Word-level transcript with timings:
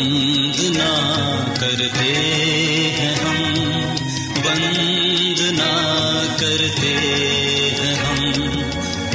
نہ 0.00 1.54
کرتے 1.60 2.12
ہیں 2.98 3.14
ہم 3.14 3.42
بند 4.44 5.40
نہ 5.50 5.72
کرتے 6.38 6.92
ہیں 7.76 7.94
ہم 7.96 8.22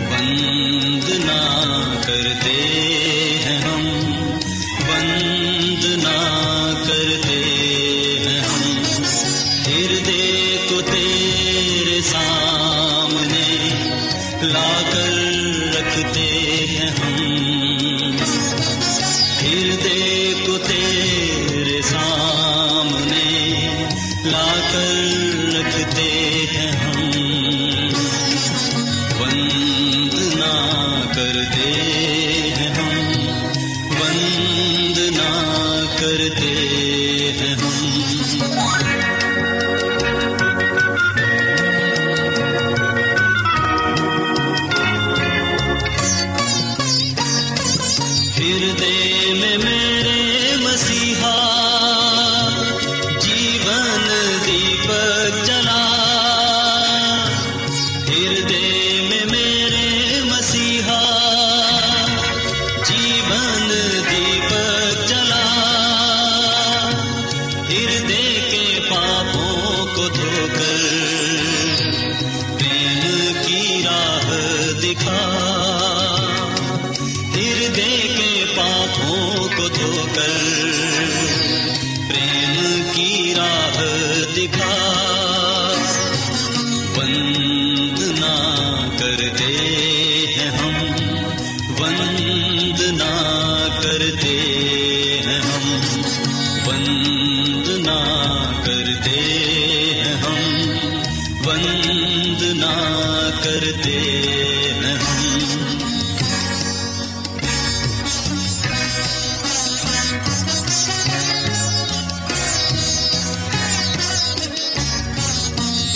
بند 0.09 1.09
نہ 1.19 1.39
کرتے 2.05 2.55
ہیں 3.45 3.57
ہم 3.61 3.85
بند 4.87 5.85
نہ 6.03 6.17
کو 80.15 80.52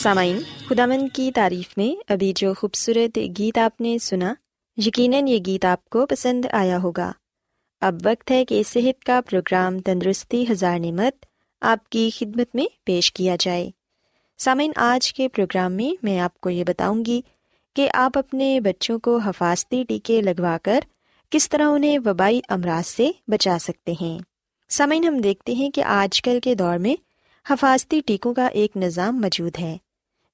سامعین 0.06 0.40
خدامن 0.70 1.08
کی 1.08 1.32
تعریف 1.36 1.78
میں 1.78 2.14
ابھی 2.14 2.34
جو 2.36 2.54
خوبصورت 2.54 3.20
گیت 3.40 3.58
آپ 3.58 3.82
نے 3.82 3.98
سنا، 3.98 4.34
یقیناً 4.78 5.28
یہ 5.28 5.40
گیت 5.46 5.66
آپ 5.66 5.90
کو 5.90 6.06
پسند 6.06 6.46
آیا 6.52 6.78
ہوگا۔ 6.78 7.12
اب 7.82 7.96
وقت 8.06 8.32
ہے 8.32 8.46
کہ 8.46 8.64
صحت 8.64 9.04
کا 9.04 9.22
پروگرام 9.30 9.80
تندرستی 9.80 10.46
ہزار 10.52 10.80
نعمت 10.80 11.26
آپ 11.62 11.90
کی 11.90 12.10
خدمت 12.20 12.56
میں 12.56 12.66
پیش 12.84 13.14
کیا 13.14 13.36
جائے۔ 13.40 13.72
سامعین، 14.38 14.72
آج 14.76 15.14
کے 15.14 15.28
پروگرام 15.28 15.74
میں 15.74 15.96
میں 16.04 16.20
آپ 16.20 16.40
کو 16.40 16.50
یہ 16.50 16.64
بتاؤں 16.68 17.06
گی 17.06 17.22
کہ 17.76 17.90
آپ 17.94 18.18
اپنے 18.18 18.60
بچوں 18.60 19.00
کو 19.00 19.18
حفاظتی 19.18 19.84
ٹیکے 19.84 20.22
لگوا 20.22 20.58
کر 20.64 20.80
کس 21.30 21.50
طرح 21.50 21.70
انہیں 21.70 22.00
وبائی 22.06 22.42
امراض 22.50 22.88
سے 22.88 23.12
بچا 23.28 23.58
سکتے 23.60 23.94
ہیں۔ 24.02 24.20
سامعین، 24.70 25.04
ہم 25.04 25.18
دیکھتے 25.18 25.54
ہیں 25.54 25.70
کہ 25.70 25.84
آج 25.84 26.22
کل 26.22 26.40
کے 26.44 26.56
دور 26.56 26.78
میں 26.78 26.96
حفاظتی 27.50 28.02
ٹیکوں 28.06 28.34
کا 28.34 28.48
ایک 28.48 28.78
نظام 28.78 29.22
موجود 29.22 29.60
ہے۔ 29.60 29.78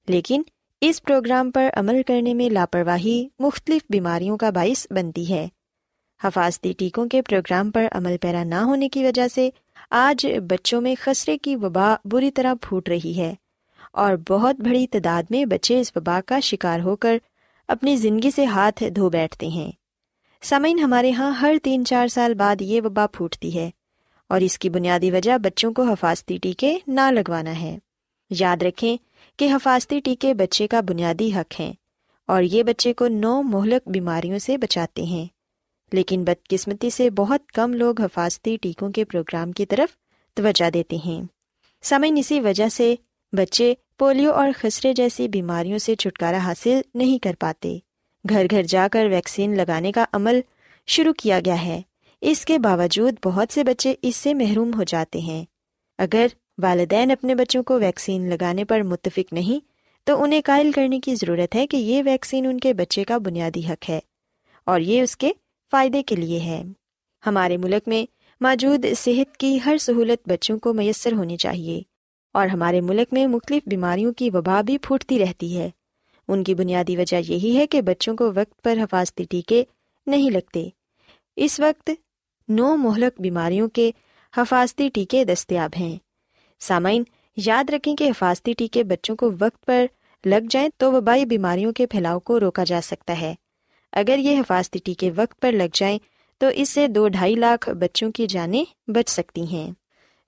لیکن 0.08 0.42
اس 0.80 1.02
پروگرام 1.02 1.50
پر 1.50 1.68
عمل 1.76 2.02
کرنے 2.06 2.34
میں 2.34 2.50
لاپرواہی 2.50 3.28
مختلف 3.38 3.82
بیماریوں 3.90 4.36
کا 4.36 4.50
باعث 4.50 4.86
بنتی 4.90 5.30
ہے۔ 5.30 5.48
حفاظتی 6.24 6.72
ٹیکوں 6.72 7.06
کے 7.06 7.22
پروگرام 7.22 7.70
پر 7.70 7.86
عمل 7.92 8.16
پیرا 8.20 8.44
نہ 8.44 8.54
ہونے 8.54 8.88
کی 8.88 9.04
وجہ 9.04 9.28
سے 9.28 9.50
آج 9.90 10.26
بچوں 10.50 10.80
میں 10.80 10.94
خسرے 11.00 11.38
کی 11.38 11.56
وبا 11.56 11.94
بری 12.04 12.30
طرح 12.30 12.54
پھوٹ 12.60 12.88
رہی 12.88 13.16
ہے 13.16 13.34
اور 13.92 14.12
بہت 14.28 14.56
بڑی 14.60 14.86
تعداد 14.86 15.22
میں 15.30 15.44
بچے 15.44 15.80
اس 15.80 15.92
وبا 15.96 16.20
کا 16.26 16.40
شکار 16.40 16.80
ہو 16.80 16.96
کر 16.96 17.16
اپنی 17.68 17.96
زندگی 17.96 18.30
سے 18.30 18.44
ہاتھ 18.44 18.82
دھو 18.96 19.10
بیٹھتے 19.10 19.46
ہیں۔ 19.46 19.72
سمعین 20.42 20.78
ہمارے 20.78 21.10
ہاں 21.10 21.30
ہر 21.30 21.54
تین 21.62 21.84
چار 21.84 22.06
سال 22.06 22.34
بعد 22.34 22.56
یہ 22.60 22.80
وبا 22.84 23.06
پھوٹتی 23.06 23.58
ہے 23.58 23.70
اور 24.28 24.40
اس 24.40 24.58
کی 24.58 24.68
بنیادی 24.68 25.10
وجہ 25.10 25.38
بچوں 25.38 25.72
کو 25.72 25.82
حفاظتی 25.82 26.38
ٹیکے 26.38 26.78
نہ 26.86 27.10
لگوانا 27.10 27.60
ہے۔ 27.60 27.78
یاد 28.30 28.62
رکھیں 28.62 28.96
کہ 29.42 29.52
حفاظتی 29.52 30.00
ٹیکے 30.00 30.34
بچے 30.34 30.66
کا 30.66 30.80
بنیادی 30.80 31.34
حق 31.34 31.60
ہیں 31.60 31.72
اور 32.26 32.42
یہ 32.42 32.62
بچے 32.62 32.92
کو 32.92 33.08
نو 33.08 33.42
مہلک 33.42 33.88
بیماریوں 33.88 34.38
سے 34.38 34.58
بچاتے 34.58 35.02
ہیں۔ 35.02 35.26
لیکن 35.92 36.24
بدقسمتی 36.24 36.90
سے 36.90 37.10
بہت 37.10 37.52
کم 37.52 37.72
لوگ 37.72 38.00
حفاظتی 38.00 38.56
ٹیکوں 38.56 38.90
کے 38.90 39.04
پروگرام 39.04 39.52
کی 39.52 39.66
طرف 39.66 39.96
توجہ 40.34 40.70
دیتے 40.70 40.96
ہیں۔ 41.06 41.22
سامعین 41.82 42.16
اسی 42.18 42.40
وجہ 42.40 42.68
سے 42.68 42.94
بچے 43.32 43.74
پولیو 43.98 44.32
اور 44.32 44.48
خسرے 44.56 44.92
جیسی 44.92 45.28
بیماریوں 45.28 45.78
سے 45.78 45.94
چھٹکارا 45.94 46.38
حاصل 46.38 46.80
نہیں 46.94 47.18
کر 47.18 47.34
پاتے۔ 47.40 47.78
گھر 48.28 48.46
گھر 48.50 48.62
جا 48.62 48.88
کر 48.92 49.06
ویکسین 49.06 49.56
لگانے 49.56 49.92
کا 49.92 50.04
عمل 50.12 50.40
شروع 50.86 51.12
کیا 51.12 51.40
گیا 51.44 51.64
ہے۔ 51.64 51.82
اس 52.20 52.44
کے 52.44 52.58
باوجود 52.58 53.14
بہت 53.24 53.52
سے 53.52 53.64
بچے 53.64 53.94
اس 54.02 54.16
سے 54.16 54.34
محروم 54.34 54.70
ہو 54.74 54.82
جاتے 54.82 55.18
ہیں۔ 55.18 55.44
اگر 55.98 56.26
والدین 56.62 57.10
اپنے 57.10 57.34
بچوں 57.34 57.62
کو 57.62 57.78
ویکسین 57.78 58.28
لگانے 58.30 58.64
پر 58.64 58.82
متفق 58.82 59.32
نہیں، 59.32 59.60
تو 60.06 60.22
انہیں 60.22 60.40
قائل 60.44 60.70
کرنے 60.72 61.00
کی 61.00 61.14
ضرورت 61.14 61.54
ہے 61.56 61.66
کہ 61.66 61.76
یہ 61.76 62.02
ویکسین 62.06 62.46
ان 62.46 62.60
کے 62.60 62.72
بچے 62.74 63.04
کا 63.04 63.18
بنیادی 63.18 63.66
حق 63.66 63.88
ہے، 63.90 63.98
اور 64.66 64.80
یہ 64.80 65.02
اس 65.02 65.16
کے 65.16 65.32
فائدے 65.72 66.02
کے 66.02 66.16
لیے 66.16 66.40
ہے۔ 66.40 66.62
ہمارے 67.22 67.56
ملک 67.56 67.88
میں 67.88 68.04
موجود 68.40 68.84
صحت 68.96 69.36
کی 69.36 69.58
ہر 69.66 69.76
سہولت 69.78 70.28
بچوں 70.28 70.58
کو 70.58 70.72
میسر 70.72 71.12
ہونی 71.12 71.36
چاہیے، 71.36 71.80
اور 72.34 72.46
ہمارے 72.46 72.80
ملک 72.80 73.12
میں 73.12 73.26
مختلف 73.26 73.68
بیماریوں 73.68 74.12
کی 74.12 74.30
وبا 74.30 74.60
بھی 74.60 74.78
پھوٹتی 74.78 75.18
رہتی 75.18 75.56
ہے۔ 75.56 75.70
ان 76.28 76.44
کی 76.44 76.54
بنیادی 76.54 76.96
وجہ 76.96 77.16
یہی 77.26 77.56
ہے 77.56 77.66
کہ 77.66 77.80
بچوں 77.80 78.16
کو 78.16 78.30
وقت 78.34 78.62
پر 78.62 78.78
حفاظتی 78.78 79.24
ٹیکے 79.24 79.62
نہیں 80.06 80.30
لگتے۔ 80.30 80.68
اس 81.36 81.58
وقت 81.60 81.90
نو 82.48 82.76
مہلک 82.76 83.20
بیماریوں 83.20 83.68
کے 83.68 83.90
حفاظتی 84.34 84.88
ٹیکے 84.88 85.24
دستیاب 85.24 85.70
ہیں۔ 85.76 85.96
سامعین، 86.62 87.02
یاد 87.36 87.70
رکھیں 87.70 87.96
کہ 87.96 88.04
حفاظتی 88.04 88.52
ٹیکے 88.52 88.84
بچوں 88.84 89.16
کو 89.16 89.30
وقت 89.40 89.66
پر 89.66 89.86
لگ 90.24 90.46
جائیں 90.50 90.68
تو 90.76 90.92
وبائی 90.92 91.24
بیماریوں 91.24 91.72
کے 91.72 91.86
پھیلاؤ 91.86 92.18
کو 92.18 92.40
روکا 92.40 92.64
جا 92.64 92.80
سکتا 92.82 93.20
ہے۔ 93.20 93.34
اگر 93.92 94.18
یہ 94.18 94.40
حفاظتی 94.40 94.78
ٹیکے 94.84 95.10
وقت 95.16 95.40
پر 95.40 95.52
لگ 95.52 95.68
جائیں 95.74 95.98
تو 96.38 96.46
اس 96.54 96.68
سے 96.68 96.88
دو 96.88 97.08
ڈھائی 97.08 97.34
لاکھ 97.34 97.70
بچوں 97.70 98.10
کی 98.10 98.26
جانیں 98.26 98.64
بچ 98.86 99.10
سکتی 99.10 99.42
ہیں۔ 99.42 99.70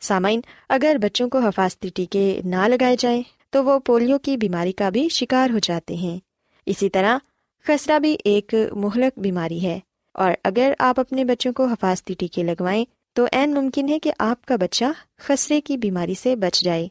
سامعین، 0.00 0.40
اگر 0.68 0.96
بچوں 1.02 1.28
کو 1.28 1.38
حفاظتی 1.38 1.88
ٹیکے 1.94 2.40
نہ 2.44 2.68
لگائے 2.68 2.96
جائیں 2.98 3.22
تو 3.50 3.64
وہ 3.64 3.78
پولیو 3.78 4.18
کی 4.18 4.36
بیماری 4.36 4.72
کا 4.72 4.88
بھی 4.88 5.08
شکار 5.08 5.50
ہو 5.50 5.58
جاتے 5.58 5.94
ہیں۔ 5.94 6.18
اسی 6.66 6.88
طرح، 6.88 7.18
خسرہ 7.66 7.98
بھی 7.98 8.16
ایک 8.24 8.54
مہلک 8.72 9.18
بیماری 9.18 9.62
ہے 9.62 9.80
اور 10.14 10.32
اگر 10.44 10.72
آپ 10.78 11.00
اپنے 11.00 11.24
بچوں 11.24 11.52
کو 11.52 11.64
حفاظتی 11.64 12.14
ٹیکے 12.14 12.42
لگوائیں 12.42 12.84
تو 13.16 13.26
عین 13.32 13.54
ممکن 13.54 13.88
ہے 13.88 13.98
کہ 13.98 14.12
آپ 14.18 14.46
کا 14.46 14.56
بچہ 14.56 14.84
خسرے 15.18 15.60
کی 15.60 15.76
بیماری 15.76 16.14
سے 16.14 16.36
بچ 16.36 16.60
جائے 16.64 16.88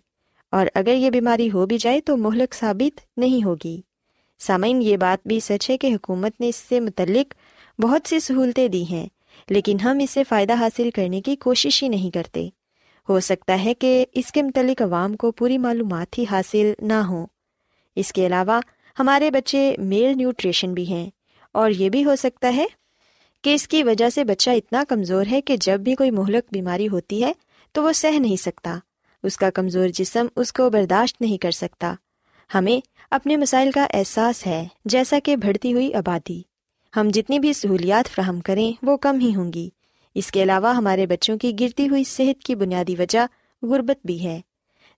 اور 0.52 0.68
اگر 0.76 0.94
یہ 0.94 1.10
بیماری 1.10 1.52
ہو 1.52 1.66
بھی 1.66 1.78
جائے 1.78 2.02
تو 2.02 2.18
مہلک 2.18 2.54
ثابت 2.54 3.00
نہیں 3.18 3.46
ہوگی۔ 3.46 3.82
سامعین، 4.40 4.82
یہ 4.82 4.98
بات 4.98 5.28
بھی 5.28 5.40
سچ 5.40 5.70
ہے 5.70 5.78
کہ 5.78 5.88
حکومت 5.88 6.40
نے 6.40 6.50
اس 6.50 6.56
سے 6.56 6.80
متعلق 6.80 7.34
بہت 7.80 8.10
سی 8.10 8.20
سہولتیں 8.20 8.68
دی 8.68 8.84
ہیں، 8.84 9.08
لیکن 9.50 9.80
ہم 9.80 9.98
اس 10.02 10.12
سے 10.12 10.24
فائدہ 10.24 10.54
حاصل 10.54 10.90
کرنے 10.92 11.22
کی 11.22 11.36
کوشش 11.36 11.84
ہی 11.84 11.88
نہیں 11.88 12.12
کرتے۔ 12.12 12.50
ہو 13.10 13.20
سکتا 13.20 13.64
ہے 13.64 13.74
کہ 13.74 14.06
اس 14.14 14.32
کے 14.32 14.42
متعلق 14.42 14.82
عوام 14.82 15.16
کو 15.16 15.32
پوری 15.32 15.58
معلومات 15.58 16.18
ہی 16.18 16.26
حاصل 16.32 16.72
نہ 16.80 17.02
ہوں 17.08 17.26
اس 17.96 18.14
کے 18.14 18.26
علاوہ 18.28 18.60
ہمارے 19.00 19.32
بچے 19.32 19.76
میل 19.78 20.18
نیوٹریشن 20.18 20.74
بھی 20.74 20.86
ہیں 20.88 21.10
اور 21.52 21.70
یہ 21.70 21.90
بھی 21.90 22.06
ہو 22.06 22.16
سکتا 22.16 22.56
ہے 22.56 22.66
کہ 23.44 23.54
اس 23.54 23.68
کی 23.68 23.84
وجہ 23.84 24.10
سے 24.10 24.24
بچہ 24.24 24.50
اتنا 24.50 24.84
کمزور 24.90 25.26
ہے 25.32 25.42
کہ 25.42 25.58
جب 25.58 25.80
بھی 25.80 25.96
کوئی 25.96 26.12
مہلک 26.12 26.46
بیماری 26.52 26.88
ہوتی 26.88 27.24
ہے 27.24 27.32
تو 27.72 27.84
وہ 27.84 27.92
سہ 27.94 28.20
نہیں 28.20 28.36
سکتا۔ 28.36 28.80
اس 29.24 29.38
کا 29.38 29.50
کمزور 29.50 29.88
جسم 29.88 30.28
اس 30.36 30.54
کو 30.54 30.70
برداشت 30.70 31.22
نہیں 31.22 31.38
کر 31.38 31.52
سکتا۔ 31.52 31.94
ہمیں 32.54 32.88
اپنے 33.12 33.38
مسائل 33.38 33.72
کا 33.72 33.88
احساس 33.94 34.48
ہے، 34.48 34.68
جیسا 34.86 35.20
کہ 35.24 35.36
بڑھتی 35.36 35.74
ہوئی 35.74 35.94
آبادی۔ 35.94 36.42
ہم 36.96 37.10
جتنی 37.14 37.40
بھی 37.40 37.54
سہولیات 37.54 38.10
فراہم 38.10 38.40
کریں، 38.40 38.72
وہ 38.84 38.98
کم 38.98 39.20
ہی 39.20 39.36
ہوں 39.36 39.54
گی۔ 39.54 39.70
اس 40.16 40.32
کے 40.32 40.44
علاوہ 40.44 40.76
ہمارے 40.76 41.06
بچوں 41.06 41.38
کی 41.38 41.52
گرتی 41.60 41.90
ہوئی 41.90 42.04
صحت 42.04 42.44
کی 42.44 42.56
بنیادی 42.56 42.96
وجہ 43.00 43.26
غربت 43.62 44.06
بھی 44.06 44.24
ہے۔ 44.24 44.42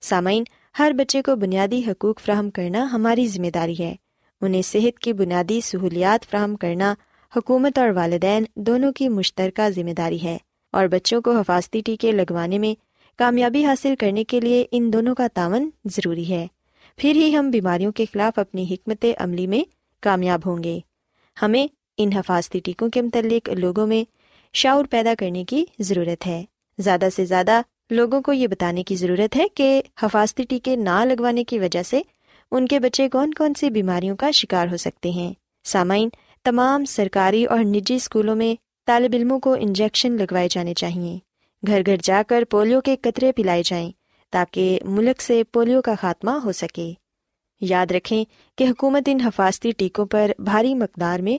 سامعین، 0.01 0.43
ہر 0.79 0.91
بچے 0.97 1.21
کو 1.21 1.35
بنیادی 1.35 1.81
حقوق 1.87 2.21
فراہم 2.21 2.49
کرنا 2.49 2.87
ہماری 2.91 3.27
ذمہ 3.27 3.49
داری 3.53 3.75
ہے۔ 3.79 3.95
انہیں 4.41 4.61
صحت 4.61 4.99
کی 4.99 5.13
بنیادی 5.13 5.61
سہولیات 5.61 6.25
فراہم 6.29 6.55
کرنا 6.55 6.95
حکومت 7.35 7.79
اور 7.79 7.89
والدین 7.89 8.43
دونوں 8.55 8.91
کی 8.91 9.09
مشترکہ 9.09 9.69
ذمہ 9.69 9.91
داری 9.91 10.23
ہے 10.23 10.37
اور 10.71 10.87
بچوں 10.87 11.21
کو 11.21 11.39
حفاظتی 11.39 11.81
ٹیکے 11.81 12.11
لگوانے 12.11 12.57
میں 12.57 12.81
کامیابی 13.19 13.65
حاصل 13.65 13.93
کرنے 13.99 14.23
کے 14.23 14.39
لیے 14.39 14.65
ان 14.71 14.93
دونوں 14.93 15.15
کا 15.15 15.27
تعاون 15.33 15.69
ضروری 15.85 16.29
ہے۔ 16.29 16.47
پھر 16.97 17.15
ہی 17.15 17.35
ہم 17.37 17.49
بیماریوں 17.49 17.91
کے 17.91 18.05
خلاف 18.13 18.39
اپنی 18.39 18.65
حکمت 18.71 19.05
عملی 19.17 19.47
میں 19.47 19.63
کامیاب 20.01 20.41
ہوں 20.45 20.63
گے۔ 20.63 20.79
ہمیں 21.41 21.67
ان 21.97 22.09
حفاظتی 22.13 22.59
ٹیکوں 22.59 22.89
کے 22.89 23.01
متعلق 23.01 23.49
لوگوں 23.49 23.87
میں 23.87 24.03
شعور 24.53 24.85
پیدا 24.85 25.13
کرنے 25.19 25.45
کی 25.45 25.65
ضرورت 25.79 26.27
ہے۔ 26.27 26.45
زیادہ 26.77 27.07
سے 27.15 27.25
زیادہ 27.25 27.61
لوگوں 27.89 28.21
کو 28.21 28.33
یہ 28.33 28.47
بتانے 28.47 28.83
کی 28.83 28.95
ضرورت 28.95 29.37
ہے 29.37 29.47
کہ 29.55 29.81
حفاظتی 30.03 30.43
ٹیکے 30.43 30.75
نہ 30.75 31.05
لگوانے 31.05 31.43
کی 31.43 31.59
وجہ 31.59 31.83
سے 31.83 32.01
ان 32.51 32.67
کے 32.67 32.79
بچے 32.79 33.09
کون 33.09 33.33
کون 33.33 33.53
سی 33.53 33.69
بیماریوں 33.69 34.15
کا 34.15 34.31
شکار 34.31 34.67
ہو 34.67 34.77
سکتے 34.77 35.09
ہیں۔ 35.09 35.33
سامعین 35.63 36.09
تمام 36.45 36.85
سرکاری 36.85 37.45
اور 37.45 37.59
نجی 37.59 37.95
اسکولوں 37.95 38.35
میں 38.35 38.55
طالب 38.85 39.11
علموں 39.13 39.39
کو 39.39 39.55
انجیکشن 39.59 40.11
لگوائے 40.11 40.47
جانے 40.51 40.73
چاہئیں 40.73 41.19
گھر 41.67 41.81
گھر 41.85 41.95
جا 42.03 42.21
کر 42.27 42.43
پولیو 42.49 42.81
کے 42.81 42.95
قطرے 43.01 43.31
پلائے 43.31 43.61
جائیں 43.65 43.91
تاکہ 44.31 44.79
ملک 44.85 45.21
سے 45.21 45.43
پولیو 45.43 45.81
کا 45.81 45.93
خاتمہ 46.01 46.31
ہو 46.31 46.51
سکے۔ 46.51 46.93
یاد 47.61 47.91
رکھیں 47.91 48.25
کہ 48.57 48.63
حکومت 48.63 49.03
ان 49.07 49.21
حفاظتی 49.21 49.71
ٹیکوں 49.71 50.05
پر 50.05 50.31
بھاری 50.39 50.73
مقدار 50.73 51.19
میں 51.19 51.37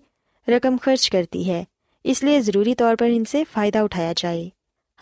رقم 0.50 0.76
خرچ 0.82 1.10
کرتی 1.10 1.50
ہے۔ 1.50 1.64
اس 2.04 2.24
لیے 2.24 2.40
ضروری 2.40 2.74
طور 2.74 2.96
پر 2.96 3.08
ان 3.12 3.24
سے 3.24 3.44
فائدہ 3.52 3.78
اٹھایا 3.78 4.12
جائے۔ 4.16 4.48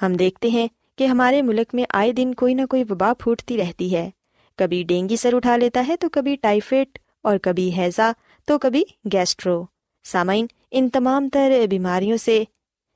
ہم 0.02 0.12
دیکھتے 0.12 0.49
ہیں 0.49 0.68
کہ 0.96 1.06
ہمارے 1.06 1.42
ملک 1.42 1.75
میں 1.75 1.84
آئے 1.90 2.12
دن 2.12 2.34
کوئی 2.34 2.54
نہ 2.54 2.62
کوئی 2.70 2.84
وبا 2.90 3.12
پھوٹتی 3.18 3.56
رہتی 3.56 3.94
ہے۔ 3.96 4.11
کبھی 4.56 4.82
ڈینگی 4.82 5.16
سر 5.16 5.34
اٹھا 5.34 5.56
لیتا 5.56 5.84
ہے 5.88 5.96
تو 5.96 6.08
کبھی 6.08 6.37
ٹائیفائڈ 6.37 6.99
اور 7.23 7.38
کبھی 7.38 7.76
ہیضہ 7.76 8.12
تو 8.44 8.58
کبھی 8.58 8.82
گیسٹرو۔ 9.12 9.73
سامعین، 10.06 10.46
ان 10.70 10.88
تمام 10.88 11.28
تر 11.28 11.52
بیماریوں 11.70 12.16
سے 12.16 12.44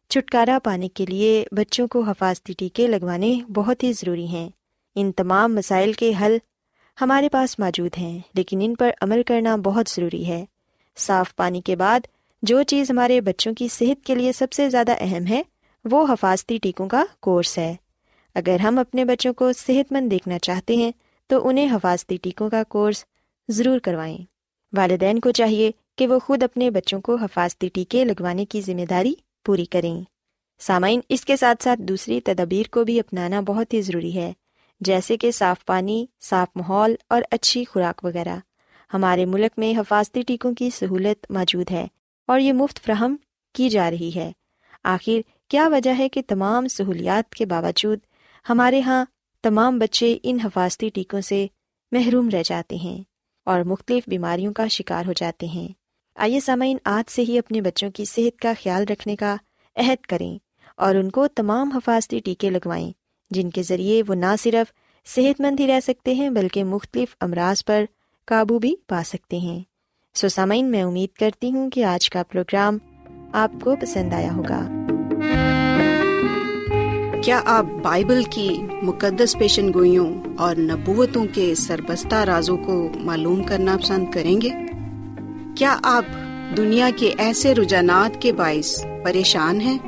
چھٹکارا 0.08 0.58
پانے 0.64 0.88
کے 0.88 1.06
لیے 1.06 1.44
بچوں 1.52 1.88
کو 1.88 2.00
حفاظتی 2.00 2.52
ٹیکے 2.52 2.86
لگوانے 2.86 3.40
بہت 3.54 3.82
ہی 3.82 3.92
ضروری 3.92 4.26
ہیں۔ 4.26 4.48
ان 4.94 5.12
تمام 5.12 5.54
مسائل 5.54 5.92
کے 5.92 6.12
حل 6.20 6.36
ہمارے 7.00 7.28
پاس 7.28 7.58
موجود 7.58 7.90
ہیں، 7.98 8.18
لیکن 8.34 8.58
ان 8.62 8.74
پر 8.74 8.90
عمل 9.00 9.22
کرنا 9.22 9.56
بہت 9.56 9.88
ضروری 9.88 10.26
ہے۔ 10.26 10.44
صاف 10.96 11.36
پانی 11.36 11.60
کے 11.60 11.76
بعد 11.76 12.00
جو 12.42 12.62
چیز 12.62 12.90
ہمارے 12.90 13.20
بچوں 13.20 13.54
کی 13.54 13.68
صحت 13.68 14.06
کے 14.06 14.14
لیے 14.14 14.32
سب 14.32 14.52
سے 14.52 14.70
زیادہ 14.70 14.92
اہم 14.98 15.26
ہے، 15.26 15.42
وہ 15.84 16.06
حفاظتی 16.12 16.58
ٹیکوں 16.58 16.88
کا 16.88 17.04
کورس 17.20 17.58
ہے۔ 17.58 17.76
اگر 18.34 18.60
ہم 18.60 18.78
اپنے 18.78 19.04
بچوں 19.04 19.32
کو 19.32 19.52
صحت 19.52 19.92
مند 19.92 20.10
دیکھنا 20.10 20.38
چاہتے 20.38 20.76
ہیں، 20.76 20.92
تو 21.26 21.48
انہیں 21.48 21.74
حفاظتی 21.74 22.16
ٹیکوں 22.16 22.50
کا 22.50 22.62
کورس 22.68 23.04
ضرور 23.48 23.78
کروائیں۔ 23.78 24.18
والدین 24.72 25.20
کو 25.20 25.30
چاہیے 25.30 25.70
کہ 25.98 26.06
وہ 26.06 26.18
خود 26.18 26.42
اپنے 26.42 26.70
بچوں 26.70 27.00
کو 27.00 27.16
حفاظتی 27.16 27.68
ٹیکے 27.68 28.04
لگوانے 28.04 28.44
کی 28.44 28.60
ذمہ 28.60 28.84
داری 28.90 29.14
پوری 29.44 29.64
کریں۔ 29.64 30.02
سامعین، 30.58 31.00
اس 31.08 31.24
کے 31.24 31.36
ساتھ 31.36 31.62
ساتھ 31.62 31.80
دوسری 31.80 32.20
تدابیر 32.20 32.62
کو 32.70 32.84
بھی 32.84 33.00
اپنانا 33.00 33.40
بہت 33.40 33.74
ہی 33.74 33.82
ضروری 33.82 34.14
ہے، 34.14 34.32
جیسے 34.80 35.16
کہ 35.16 35.30
صاف 35.30 35.66
پانی، 35.66 36.06
صاف 36.20 36.48
ماحول 36.56 36.94
اور 37.08 37.22
اچھی 37.30 37.64
خوراک 37.64 38.04
وغیرہ۔ 38.04 38.36
ہمارے 38.94 39.24
ملک 39.24 39.58
میں 39.58 39.80
حفاظتی 39.80 40.22
ٹیکوں 40.22 40.54
کی 40.54 40.70
سہولت 40.70 41.30
موجود 41.30 41.70
ہے 41.70 41.86
اور 42.26 42.40
یہ 42.40 42.52
مفت 42.52 42.80
فراہم 42.84 43.16
کی 43.54 43.68
جا 43.68 43.90
رہی 43.90 44.10
ہے۔ 44.16 44.32
آخر، 44.84 45.20
کیا 45.48 45.68
وجہ 45.68 45.90
ہے 45.98 46.08
کہ 46.08 46.22
تمام 46.26 46.68
سہولیات 46.68 47.34
کے 47.34 47.46
باوجود 47.46 47.98
ہمارے 48.48 48.80
ہاں 48.80 49.04
تمام 49.42 49.78
بچے 49.78 50.18
ان 50.22 50.38
حفاظتی 50.44 50.88
ٹیکوں 50.88 51.20
سے 51.20 51.46
محروم 51.92 52.28
رہ 52.28 52.42
جاتے 52.44 52.76
ہیں 52.76 53.02
اور 53.44 53.60
مختلف 53.60 54.08
بیماریوں 54.08 54.52
کا 54.52 54.68
شکار 54.68 55.06
ہو 55.06 55.12
جاتے 55.12 55.46
ہیں؟ 55.46 55.68
آئیے 56.18 56.40
سامعین، 56.40 56.76
آج 56.84 57.10
سے 57.10 57.22
ہی 57.22 57.38
اپنے 57.38 57.60
بچوں 57.60 57.90
کی 57.90 58.04
صحت 58.04 58.40
کا 58.40 58.52
خیال 58.62 58.84
رکھنے 58.90 59.16
کا 59.16 59.36
عہد 59.76 60.06
کریں 60.06 60.38
اور 60.76 60.94
ان 60.94 61.10
کو 61.10 61.28
تمام 61.28 61.70
حفاظتی 61.72 62.18
ٹیکے 62.18 62.50
لگوائیں، 62.50 62.92
جن 63.30 63.50
کے 63.50 63.62
ذریعے 63.62 64.02
وہ 64.06 64.14
نہ 64.14 64.34
صرف 64.40 64.72
صحت 65.08 65.40
مند 65.40 65.60
ہی 65.60 65.66
رہ 65.66 65.80
سکتے 65.80 66.14
ہیں، 66.14 66.30
بلکہ 66.30 66.64
مختلف 66.64 67.16
امراض 67.20 67.64
پر 67.64 67.84
قابو 68.26 68.58
بھی 68.58 68.76
پا 68.86 69.02
سکتے 69.04 69.38
ہیں۔ 69.38 69.60
سو 70.14 70.28
سامعین، 70.28 70.70
میں 70.70 70.82
امید 70.82 71.18
کرتی 71.18 71.52
ہوں 71.52 71.70
کہ 71.70 71.84
آج 71.84 72.10
کا 72.10 72.22
پروگرام 72.22 72.78
آپ 73.32 73.50
کو 73.62 73.76
پسند 73.76 74.12
آیا 74.12 74.34
ہوگا۔ 74.34 74.68
کیا 77.24 77.40
آپ 77.44 77.66
بائبل 77.82 78.22
کی 78.30 78.58
مقدس 78.82 79.38
پیشن 79.38 79.74
گوئیوں 79.74 80.22
اور 80.38 80.56
نبوتوں 80.56 81.26
کے 81.32 81.54
سربستہ 81.54 82.14
رازوں 82.14 82.56
کو 82.56 82.88
معلوم 82.94 83.42
کرنا 83.42 83.76
پسند 83.76 84.12
کریں 84.12 84.40
گے؟ 84.40 84.50
کیا 85.58 85.76
آپ 85.82 86.04
دنیا 86.56 86.90
کے 86.96 87.14
ایسے 87.18 87.54
رجحانات 87.54 88.22
کے 88.22 88.32
باعث 88.32 88.84
پریشان 89.04 89.60
ہیں 89.60 89.78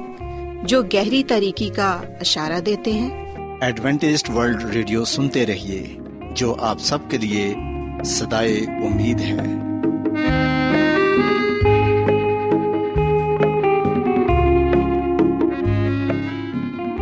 جو 0.62 0.83
گہری 0.83 1.25
طریقے 1.25 1.69
کا 1.69 2.03
اشارہ 2.21 2.61
دیتے 2.61 2.93
ہیں؟ 2.93 3.35
ایڈوینٹسڈ 3.61 4.29
ورلڈ 4.29 4.65
ریڈیو 4.65 5.05
سنتے 5.05 5.47
رہیے 5.47 5.97
جو 6.35 6.55
آپ 6.55 6.79
سب 6.81 6.99
کے 7.09 7.19
لیے 7.19 7.55
صدائے 8.05 8.57
امید 8.59 9.21
ہے۔ 9.21 9.37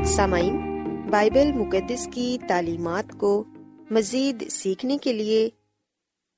سامعین 0.05 0.57
بائبل 1.11 1.53
مقدس 1.53 2.09
کی 2.13 2.39
تعلیمات 2.49 3.13
کو 3.13 3.45
مزید 3.91 4.51
سیکھنے 4.51 4.99
کے 4.99 5.13
لیے 5.13 5.49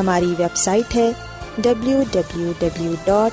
ہماری 0.00 0.34
ویب 0.38 0.56
سائٹ 0.56 0.96
ہے 0.96 1.10
W 1.58 2.02
W 2.12 2.52
W 2.58 2.94
dot 3.04 3.32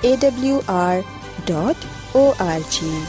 A 0.00 0.16
W 0.20 0.60
R 0.66 0.96
dot 1.44 1.84
O 2.16 2.32
R 2.38 2.58
G 2.70 3.02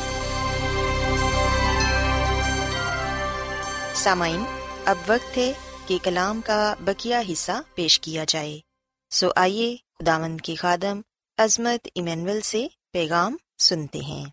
سامعین، 3.96 4.44
اب 4.86 4.96
وقت 5.08 5.38
ہے 5.38 5.54
کہ 5.88 5.98
کلام 6.04 6.42
کا 6.46 6.74
بکیا 6.80 7.22
حصہ 7.32 7.52
پیش 7.76 8.00
کیا 8.00 8.26
جائے۔ 8.28 8.60
سو 9.12 9.30
آئیے 9.36 9.76
خداوند 10.00 10.42
کی 10.42 10.56
خادم 10.56 11.02
عظمت 11.38 11.88
ایمینول 11.96 12.42
سے 12.42 12.68
پیغام 12.94 13.38
سنتے 13.60 14.00
ہیں۔ 14.00 14.26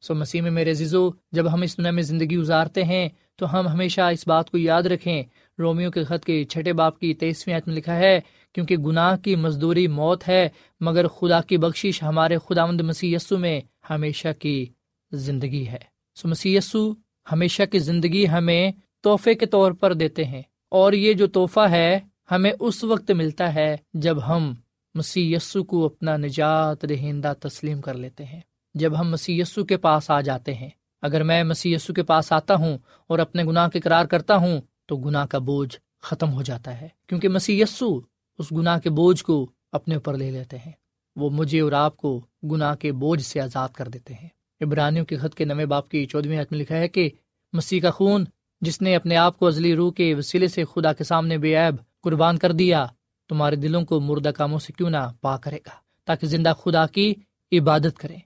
سو 0.00 0.14
مسیح 0.14 0.42
میں 0.42 0.50
میرے 0.50 0.74
زیزو 0.74 1.10
جب 1.32 1.52
ہم 1.52 1.62
اس 1.62 1.76
دنیا 1.78 1.90
میں 1.90 2.02
زندگی 2.02 2.36
گزارتے 2.36 2.84
ہیں، 2.84 3.08
تو 3.36 3.52
ہم 3.52 3.68
ہمیشہ 3.68 4.00
اس 4.00 4.28
بات 4.28 4.50
کو 4.50 4.58
یاد 4.58 4.82
رکھیں۔ 4.82 5.22
رومیو 5.58 5.90
کے 5.90 6.04
خط 6.04 6.24
کے 6.24 6.44
چھٹے 6.44 6.72
باپ 6.72 6.98
کی 6.98 7.12
تیسویں 7.14 7.58
میں 7.66 7.74
لکھا 7.74 7.96
ہے، 7.96 8.18
کیونکہ 8.54 8.76
گناہ 8.76 9.16
کی 9.16 9.36
مزدوری 9.36 9.86
موت 9.88 10.28
ہے، 10.28 10.48
مگر 10.80 11.08
خدا 11.08 11.40
کی 11.40 11.56
بخشش 11.56 12.02
ہمارے 12.02 12.38
خدا 12.38 12.66
مند 12.66 12.80
مسیح 12.80 13.16
یسو 13.16 13.38
میں 13.38 13.60
ہمیشہ 13.90 14.28
کی 14.38 14.66
زندگی 15.12 15.66
ہے۔ 15.68 15.78
سو 16.16 16.28
مسیح 16.28 16.56
یسو 16.58 16.92
ہمیشہ 17.32 17.62
کی 17.72 17.78
زندگی 17.78 18.28
ہمیں 18.28 18.70
تحفے 19.04 19.34
کے 19.34 19.46
طور 19.46 19.72
پر 19.72 19.92
دیتے 19.92 20.24
ہیں، 20.24 20.42
اور 20.72 20.92
یہ 20.92 21.12
جو 21.12 21.26
تحفہ 21.26 21.66
ہے 21.70 21.98
ہمیں 22.30 22.52
اس 22.60 22.82
وقت 22.84 23.10
ملتا 23.10 23.54
ہے 23.54 23.76
جب 23.94 24.26
ہم 24.28 24.52
مسیح 24.94 25.36
یسو 25.36 25.62
کو 25.64 25.84
اپنا 25.86 26.16
نجات 26.16 26.82
دہندہ 26.88 27.32
تسلیم 27.40 27.80
کر 27.80 27.94
لیتے 27.94 28.24
ہیں۔ 28.24 28.40
جب 28.74 28.98
ہم 29.00 29.10
مسی 29.10 29.40
کے 29.68 29.76
پاس 29.76 30.10
آ 30.10 30.20
جاتے 30.20 30.54
ہیں۔ 30.54 30.68
اگر 31.02 31.22
میں 31.22 31.42
مسی 31.44 31.74
کے 31.96 32.02
پاس 32.02 32.30
آتا 32.32 32.54
ہوں 32.54 32.76
اور 33.06 33.18
اپنے 33.18 33.44
گناہ 33.44 33.68
کے 33.68 33.80
قرار 33.80 34.04
کرتا 34.04 34.36
ہوں 34.36 34.60
تو 34.88 34.96
گناہ 34.96 35.26
کا 35.26 35.38
بوجھ 35.38 35.76
ختم 36.02 36.32
ہو 36.32 36.42
جاتا 36.42 36.80
ہے۔ 36.80 36.88
کیونکہ 37.06 37.28
مسی 37.28 37.62
اس 37.62 38.52
گناہ 38.52 38.78
کے 38.78 38.90
بوجھ 38.90 39.24
کو 39.24 39.50
اپنے 39.72 39.94
اوپر 39.94 40.16
لے 40.16 40.30
لیتے 40.30 40.58
ہیں۔ 40.58 40.72
وہ 41.16 41.30
مجھے 41.30 41.60
اور 41.60 41.72
آپ 41.72 41.96
کو 41.96 42.26
گناہ 42.50 42.74
کے 42.74 42.92
بوجھ 42.92 43.22
سے 43.22 43.40
آزاد 43.40 43.68
کر 43.68 43.88
دیتے 43.88 44.14
ہیں۔ 44.14 44.28
ابرانیوں 44.60 45.06
کے 45.06 45.16
خط 45.16 45.34
کے 45.34 45.44
نئے 45.44 45.66
باپ 45.66 45.88
کی 45.88 46.06
چودہویں 46.06 46.38
میں 46.50 46.58
لکھا 46.58 46.76
ہے 46.76 46.88
کہ 46.88 47.10
مسیح 47.52 47.80
کا 47.80 47.90
خون 47.90 48.24
جس 48.60 48.82
نے 48.82 48.96
اپنے 48.96 49.16
آپ 49.16 49.38
کو 49.38 49.46
ازلی 49.46 49.74
روح 49.74 49.92
کے 49.92 50.14
وسیلے 50.14 50.48
سے 50.48 50.64
خدا 50.64 50.92
کے 50.92 51.04
سامنے 51.04 51.38
بے 51.38 51.56
عیب 51.56 52.02
قربان 52.02 52.38
کر 52.38 52.52
دیا، 52.52 52.86
تمہارے 53.28 53.56
دلوں 53.56 53.84
کو 53.84 54.00
مردہ 54.00 54.28
کاموں 54.28 54.58
سے 54.58 54.72
کیوں 54.72 54.90
نہ 54.90 55.12
پا 55.20 55.36
کرے 55.36 55.56
گا؟ 55.56 55.70
تاکہ 56.04 56.26
زندہ 56.26 56.52
خدا 56.64 56.86
کی 56.86 57.14
عبادت 57.52 57.98
کریں۔ 57.98 58.18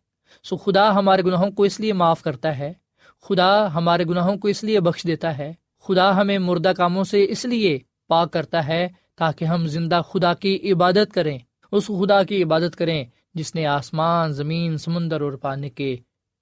سو 0.45 0.57
خدا 0.57 0.95
ہمارے 0.95 1.23
گناہوں 1.23 1.51
کو 1.51 1.63
اس 1.63 1.81
لیے 1.81 1.93
معاف 1.93 2.23
کرتا 2.23 2.59
ہے، 2.59 2.73
خدا 3.23 3.75
ہمارے 3.75 4.05
گناہوں 4.05 4.37
کو 4.37 4.49
اس 4.49 4.65
لیے 4.65 4.81
بخش 4.81 5.05
دیتا 5.05 5.39
ہے 5.39 5.53
خدا 5.83 6.17
ہمیں 6.17 6.39
مردہ 6.39 6.73
کاموں 6.77 7.05
سے 7.05 7.27
اس 7.29 7.45
لیے 7.45 7.79
پاک 8.09 8.33
کرتا 8.33 8.67
ہے 8.67 8.89
تاکہ 9.15 9.45
ہم 9.45 9.67
زندہ 9.67 10.01
خدا 10.09 10.35
کی 10.35 10.73
عبادت 10.73 11.13
کریں۔ 11.13 11.39
اس 11.73 11.87
خدا 11.87 12.23
کی 12.23 12.43
عبادت 12.43 12.77
کریں 12.77 13.05
جس 13.35 13.55
نے 13.55 13.67
آسمان، 13.67 14.33
زمین، 14.33 14.79
سمندر 14.79 15.21
اور 15.21 15.33
پانی 15.33 15.71
کے 15.71 15.97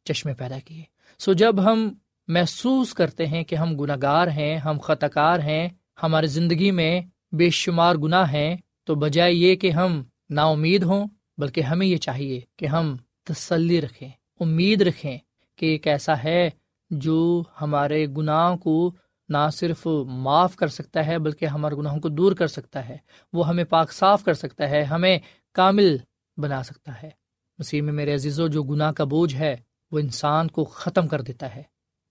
چشمے 0.05 0.35
پیدا 0.35 0.59
کیے۔ 0.65 0.83
سو 1.19 1.33
جب 1.33 1.65
ہم 1.65 1.95
محسوس 2.29 2.95
کرتے 2.95 3.27
ہیں 3.27 3.45
کہ 3.45 3.55
ہم 3.55 3.77
گناہ 3.77 3.97
گار 4.03 4.27
ہیں، 4.27 4.57
ہم 4.57 4.79
خطا 4.83 5.09
کار 5.09 5.39
ہیں، 5.39 5.69
ہماری 6.03 6.27
زندگی 6.27 6.71
میں 6.71 7.01
بے 7.33 7.51
شمار 7.51 7.95
گناہ 7.95 8.33
ہیں، 8.33 8.57
تو 8.85 8.95
بجائے 8.95 9.33
یہ 9.33 9.55
کہ 9.55 9.71
ہم 9.71 10.03
نا 10.31 10.45
امید 10.45 10.83
ہوں، 10.83 11.07
بلکہ 11.39 11.61
ہمیں 11.61 11.87
یہ 11.87 11.97
چاہیے 11.97 12.41
کہ 12.57 12.67
ہم 12.67 12.97
تسلی 13.25 13.81
رکھیں، 13.81 14.09
امید 14.41 14.83
رکھیں 14.83 15.19
کہ 15.57 15.67
ایک 15.67 15.87
ایسا 15.87 16.23
ہے 16.25 16.51
جو 16.91 17.43
ہمارے 17.61 18.07
گناہ 18.07 18.57
کو 18.57 18.95
نہ 19.31 19.49
صرف 19.53 19.87
معاف 20.07 20.57
کر 20.57 20.69
سکتا 20.69 21.07
ہے 21.07 21.19
بلکہ 21.19 21.45
ہمارے 21.45 21.75
گناہوں 21.75 22.01
کو 22.01 22.09
دور 22.09 22.33
کر 22.33 22.47
سکتا 22.47 22.89
ہے۔ 22.89 22.97
وہ 23.33 23.49
ہمیں 23.49 23.65
پاک 23.65 23.93
صاف 23.93 24.25
کر 24.25 24.35
سکتا 24.35 24.71
ہے، 24.71 24.83
ہمیں 24.83 25.19
کامل 25.53 25.97
بنا 26.37 26.63
سکتا 26.63 27.03
ہے۔ 27.03 27.11
مسیح 27.59 27.83
میں 27.83 27.93
میرے 27.93 28.15
عزیز 28.15 28.41
و 28.41 28.47
جو 28.47 28.63
گناہ 28.63 28.93
کا 28.93 29.05
بوجھ 29.05 29.35
ہے، 29.35 29.57
وہ 29.93 29.99
انسان 29.99 30.49
کو 30.49 30.65
ختم 30.65 31.09
کر 31.09 31.21
دیتا 31.21 31.55
ہے۔ 31.55 31.63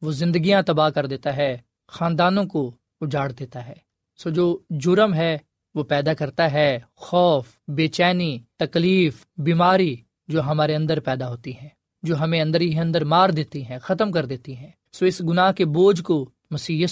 وہ 0.02 0.12
زندگیاں 0.12 0.62
تباہ 0.62 0.90
کر 0.90 1.06
دیتا 1.06 1.38
ہے، 1.38 1.58
خاندانوں 1.88 2.46
کو 2.46 2.72
اجاڑ 3.02 3.32
دیتا 3.32 3.68
ہے۔ 3.68 3.74
سو 4.18 4.30
جو 4.30 4.60
جرم 4.70 5.14
ہے، 5.14 5.38
وہ 5.76 5.84
پیدا 5.84 6.14
کرتا 6.14 6.52
ہے۔ 6.52 6.80
خوف 6.96 7.48
بے 7.68 7.88
چینی 7.88 8.40
تکلیف، 8.58 9.26
بیماری 9.38 9.96
جو 10.28 10.42
ہمارے 10.42 10.76
اندر 10.76 11.00
پیدا 11.00 11.30
ہوتی 11.30 11.58
ہے 11.58 11.70
جو 12.04 12.20
ہمیں 12.20 12.42
اندر 12.42 12.62
ہی 12.62 12.80
اندر 12.80 13.04
مار 13.04 13.30
دیتی 13.30 13.66
ہیں، 13.66 13.80
ختم 13.80 14.12
کر 14.12 14.26
دیتی 14.26 14.58
ہیں۔ 14.58 14.72
سو 14.94 15.06
اس 15.06 15.22
گناہ 15.22 15.52
کے 15.52 15.66
بوجھ 15.66 16.04
کو 16.04 16.30
مسی 16.50 16.86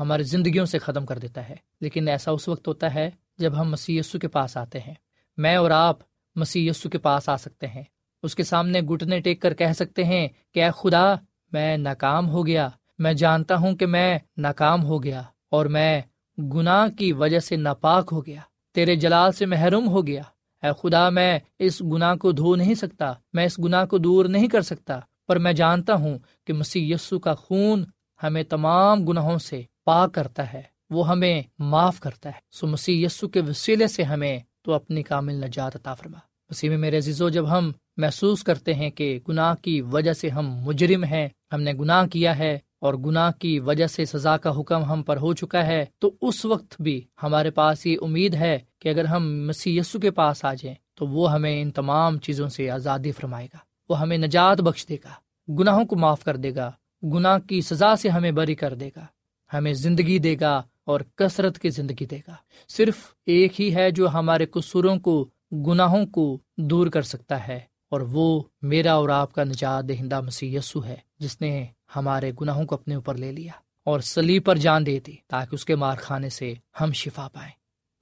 ہماری 0.00 0.22
زندگیوں 0.22 0.66
سے 0.66 0.78
ختم 0.78 1.06
کر 1.06 1.18
دیتا 1.18 1.48
ہے۔ 1.48 1.56
لیکن 1.80 2.08
ایسا 2.08 2.30
اس 2.30 2.48
وقت 2.48 2.68
ہوتا 2.68 2.94
ہے 2.94 3.10
جب 3.38 3.60
ہم 3.60 3.70
مسی 3.70 4.00
کے 4.20 4.28
پاس 4.28 4.56
آتے 4.56 4.78
ہیں۔ 4.78 4.94
میں 5.36 5.56
اور 5.56 5.70
آپ 5.70 5.96
مسی 6.36 6.70
کے 6.92 6.98
پاس 6.98 7.28
آ 7.28 7.36
سکتے 7.36 7.66
ہیں۔ 7.66 7.82
اس 8.22 8.34
کے 8.34 8.42
سامنے 8.42 8.80
گٹنے 8.80 9.20
ٹیک 9.20 9.42
کر 9.42 9.54
کہہ 9.54 9.72
سکتے 9.76 10.04
ہیں 10.04 10.28
کہ 10.54 10.64
اے 10.64 10.70
خدا، 10.76 11.14
میں 11.52 11.76
ناکام 11.76 12.28
ہو 12.28 12.46
گیا۔ 12.46 12.68
میں 12.98 13.12
جانتا 13.12 13.56
ہوں 13.56 13.76
کہ 13.76 13.86
میں 13.86 14.18
ناکام 14.36 14.84
ہو 14.84 15.02
گیا 15.02 15.22
اور 15.50 15.66
میں 15.66 16.02
گناہ 16.38 16.88
کی 16.88 17.12
وجہ 17.12 17.38
سے 17.38 17.56
ناپاک 17.56 18.08
ہو 18.12 18.26
گیا۔ 18.26 18.40
تیرے 18.74 18.96
جلال 18.96 19.32
سے 19.32 19.46
محروم 19.46 19.88
ہو 19.88 20.06
گیا۔ 20.06 20.22
اے 20.62 20.68
خدا، 20.82 21.08
میں 21.08 21.38
اس 21.58 21.82
گناہ 21.82 22.14
کو 22.14 22.32
دھو 22.32 22.56
نہیں 22.56 22.74
سکتا۔ 22.74 23.12
میں 23.32 23.44
اس 23.44 23.58
گناہ 23.58 23.86
کو 23.86 23.98
دور 23.98 24.24
نہیں 24.24 24.48
کر 24.48 24.60
سکتا۔ 24.60 25.00
پر 25.28 25.38
میں 25.38 25.52
جانتا 25.52 25.94
ہوں 25.94 26.18
کہ 26.46 26.52
مسیح 26.52 26.94
یسو 26.94 27.18
کا 27.18 27.34
خون 27.34 27.84
ہمیں 28.22 28.42
تمام 28.42 29.04
گناہوں 29.04 29.38
سے 29.38 29.62
پاک 29.84 30.14
کرتا 30.14 30.52
ہے، 30.52 30.62
وہ 30.90 31.08
ہمیں 31.08 31.42
معاف 31.58 32.00
کرتا 32.00 32.28
ہے۔ 32.28 32.38
سو 32.52 32.66
مسیح 32.66 33.06
یسو 33.06 33.28
کے 33.28 33.40
وسیلے 33.40 33.86
سے 33.86 34.02
ہمیں 34.02 34.38
تو 34.62 34.72
اپنی 34.72 35.02
کامل 35.02 35.34
نجات 35.34 35.76
عطا 35.76 35.94
فرما۔ 35.94 36.18
مسیح 36.50 36.68
میں 36.68 36.78
میرے 36.78 36.98
عزیزو، 36.98 37.28
جب 37.28 37.50
ہم 37.50 37.72
محسوس 37.96 38.42
کرتے 38.42 38.74
ہیں 38.74 38.90
کہ 38.90 39.20
گناہ 39.28 39.54
کی 39.54 39.80
وجہ 39.80 40.12
سے 40.12 40.28
ہم 40.28 40.50
مجرم 40.50 41.04
ہیں، 41.04 41.28
ہم 41.52 41.60
نے 41.60 41.72
گناہ 41.72 42.06
کیا 42.06 42.38
ہے 42.38 42.58
اور 42.78 42.94
گناہ 42.94 43.30
کی 43.38 43.60
وجہ 43.60 43.86
سے 43.86 44.04
سزا 44.04 44.36
کا 44.36 44.60
حکم 44.60 44.84
ہم 44.84 45.02
پر 45.02 45.16
ہو 45.16 45.34
چکا 45.34 45.66
ہے، 45.66 45.84
تو 45.98 46.10
اس 46.20 46.44
وقت 46.44 46.80
بھی 46.80 47.06
ہمارے 47.22 47.50
پاس 47.50 47.86
یہ 47.86 47.96
امید 48.02 48.34
ہے 48.34 48.58
کہ 48.78 48.88
اگر 48.88 49.04
ہم 49.04 49.46
مسی 49.46 49.80
کے 50.02 50.10
پاس 50.10 50.44
آ 50.44 50.54
جائیں 50.54 50.76
تو 50.94 51.06
وہ 51.06 51.32
ہمیں 51.32 51.62
ان 51.62 51.70
تمام 51.70 52.18
چیزوں 52.18 52.48
سے 52.48 52.70
آزادی 52.70 53.12
فرمائے 53.12 53.46
گا۔ 53.46 53.58
وہ 53.88 54.00
ہمیں 54.00 54.18
نجات 54.18 54.60
بخش 54.60 54.88
دے 54.88 54.96
گا، 55.04 55.10
گناہوں 55.58 55.84
کو 55.84 55.96
معاف 55.96 56.24
کر 56.24 56.36
دے 56.36 56.54
گا 56.54 56.70
گناہ 57.02 57.38
کی 57.38 57.60
سزا 57.60 57.94
سے 57.96 58.08
ہمیں 58.08 58.30
بری 58.30 58.54
کر 58.54 58.74
دے 58.74 58.88
گا، 58.96 59.06
ہمیں 59.50 59.72
زندگی 59.72 60.18
دے 60.18 60.34
گا 60.40 60.62
اور 60.84 61.00
کثرت 61.16 61.58
کی 61.58 61.70
زندگی 61.70 62.06
دے 62.06 62.18
گا۔ 62.28 62.34
صرف 62.68 62.96
ایک 63.26 63.60
ہی 63.60 63.74
ہے 63.74 63.90
جو 63.90 64.08
ہمارے 64.08 64.46
قصوروں 64.46 64.98
کو، 64.98 65.28
گناہوں 65.66 66.04
کو 66.06 66.38
دور 66.56 66.86
کر 66.86 67.02
سکتا 67.02 67.46
ہے، 67.48 67.60
اور 67.88 68.00
وہ 68.00 68.42
میرا 68.62 68.92
اور 68.92 69.08
آپ 69.08 69.32
کا 69.32 69.44
نجات 69.44 69.88
دہندہ 69.88 70.20
مسیح 70.20 70.58
یسو 70.58 70.84
ہے، 70.84 70.96
جس 71.18 71.40
نے 71.40 71.66
ہمارے 71.96 72.32
گناہوں 72.40 72.64
کو 72.66 72.74
اپنے 72.74 72.94
اوپر 72.94 73.14
لے 73.14 73.32
لیا 73.32 73.52
اور 73.86 74.00
سلی 74.00 74.38
پر 74.38 74.56
جان 74.56 74.86
دے 74.86 74.98
دی 75.00 75.14
تاکہ 75.26 75.54
اس 75.54 75.64
کے 75.64 75.76
مار 75.76 75.96
خانے 75.96 76.28
سے 76.28 76.54
ہم 76.80 76.92
شفا 76.92 77.28
پائیں۔ 77.32 77.52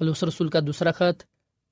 بلوس 0.01 0.23
رسول 0.25 0.49
کا 0.49 0.61
دوسرا 0.67 0.93
خط، 0.93 1.23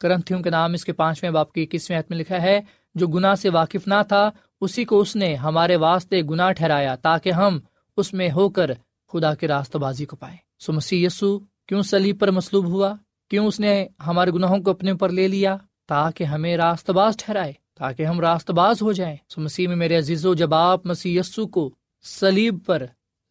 کرنتھیوں 0.01 0.43
کے 0.43 0.51
نام 0.51 0.73
اس 0.73 0.85
کے 0.85 0.93
پانچویں 0.93 1.31
باپ 1.31 1.53
کی 1.53 1.63
اکیسویں 1.63 2.01
میں 2.11 2.19
لکھا 2.19 2.41
ہے 2.43 2.61
جو 2.95 3.07
گناہ 3.07 3.35
سے 3.35 3.49
واقف 3.49 3.89
نہ 3.89 4.03
تھا، 4.09 4.31
اسی 4.61 4.85
کو 4.85 5.01
اس 5.01 5.17
نے 5.17 5.35
ہمارے 5.35 5.77
واسطے 5.77 6.23
گناہ 6.23 6.53
ٹھہرایا 6.53 6.95
تاکہ 6.95 7.33
ہم 7.33 7.59
اس 7.97 8.13
میں 8.13 8.31
ہو 8.31 8.49
کر 8.49 8.71
خدا 9.13 9.35
کے 9.35 9.49
راست 9.49 9.77
بازی 9.77 10.05
کو 10.05 10.17
پائیں۔ 10.17 10.37
سو 10.61 10.73
مسیح 10.73 11.07
یسو، 11.07 11.39
کیوں 11.39 11.83
سلیب 11.83 12.21
پر 12.21 12.31
مصلوب 12.31 12.67
ہوا؟ 12.67 12.95
کیوں 13.31 13.47
اس 13.47 13.61
نے 13.61 13.87
ہمارے 14.07 14.31
گناہوں 14.31 14.59
کو 14.59 14.71
اپنے 14.71 14.91
اوپر 14.91 15.09
لے 15.09 15.29
لیا؟ 15.29 15.57
تاکہ 15.87 16.25
ہمیں 16.25 16.57
راست 16.57 16.91
باز 16.91 17.17
ٹھہرائے، 17.17 17.53
تاکہ 17.75 18.03
ہم 18.03 18.21
راست 18.21 18.51
باز 18.51 18.83
ہو 18.83 18.93
جائیں۔ 18.93 19.17
سو 19.29 19.41
مسیح 19.41 19.69
میں 19.69 19.77
میرے 19.77 19.99
عزیز 19.99 20.27
و 20.27 20.35
جب 20.35 20.55
آپ 20.55 20.87
مسیح 20.87 21.21
یسو 21.21 21.47
کو 21.47 21.71
سلیب 22.03 22.59
پر 22.67 22.83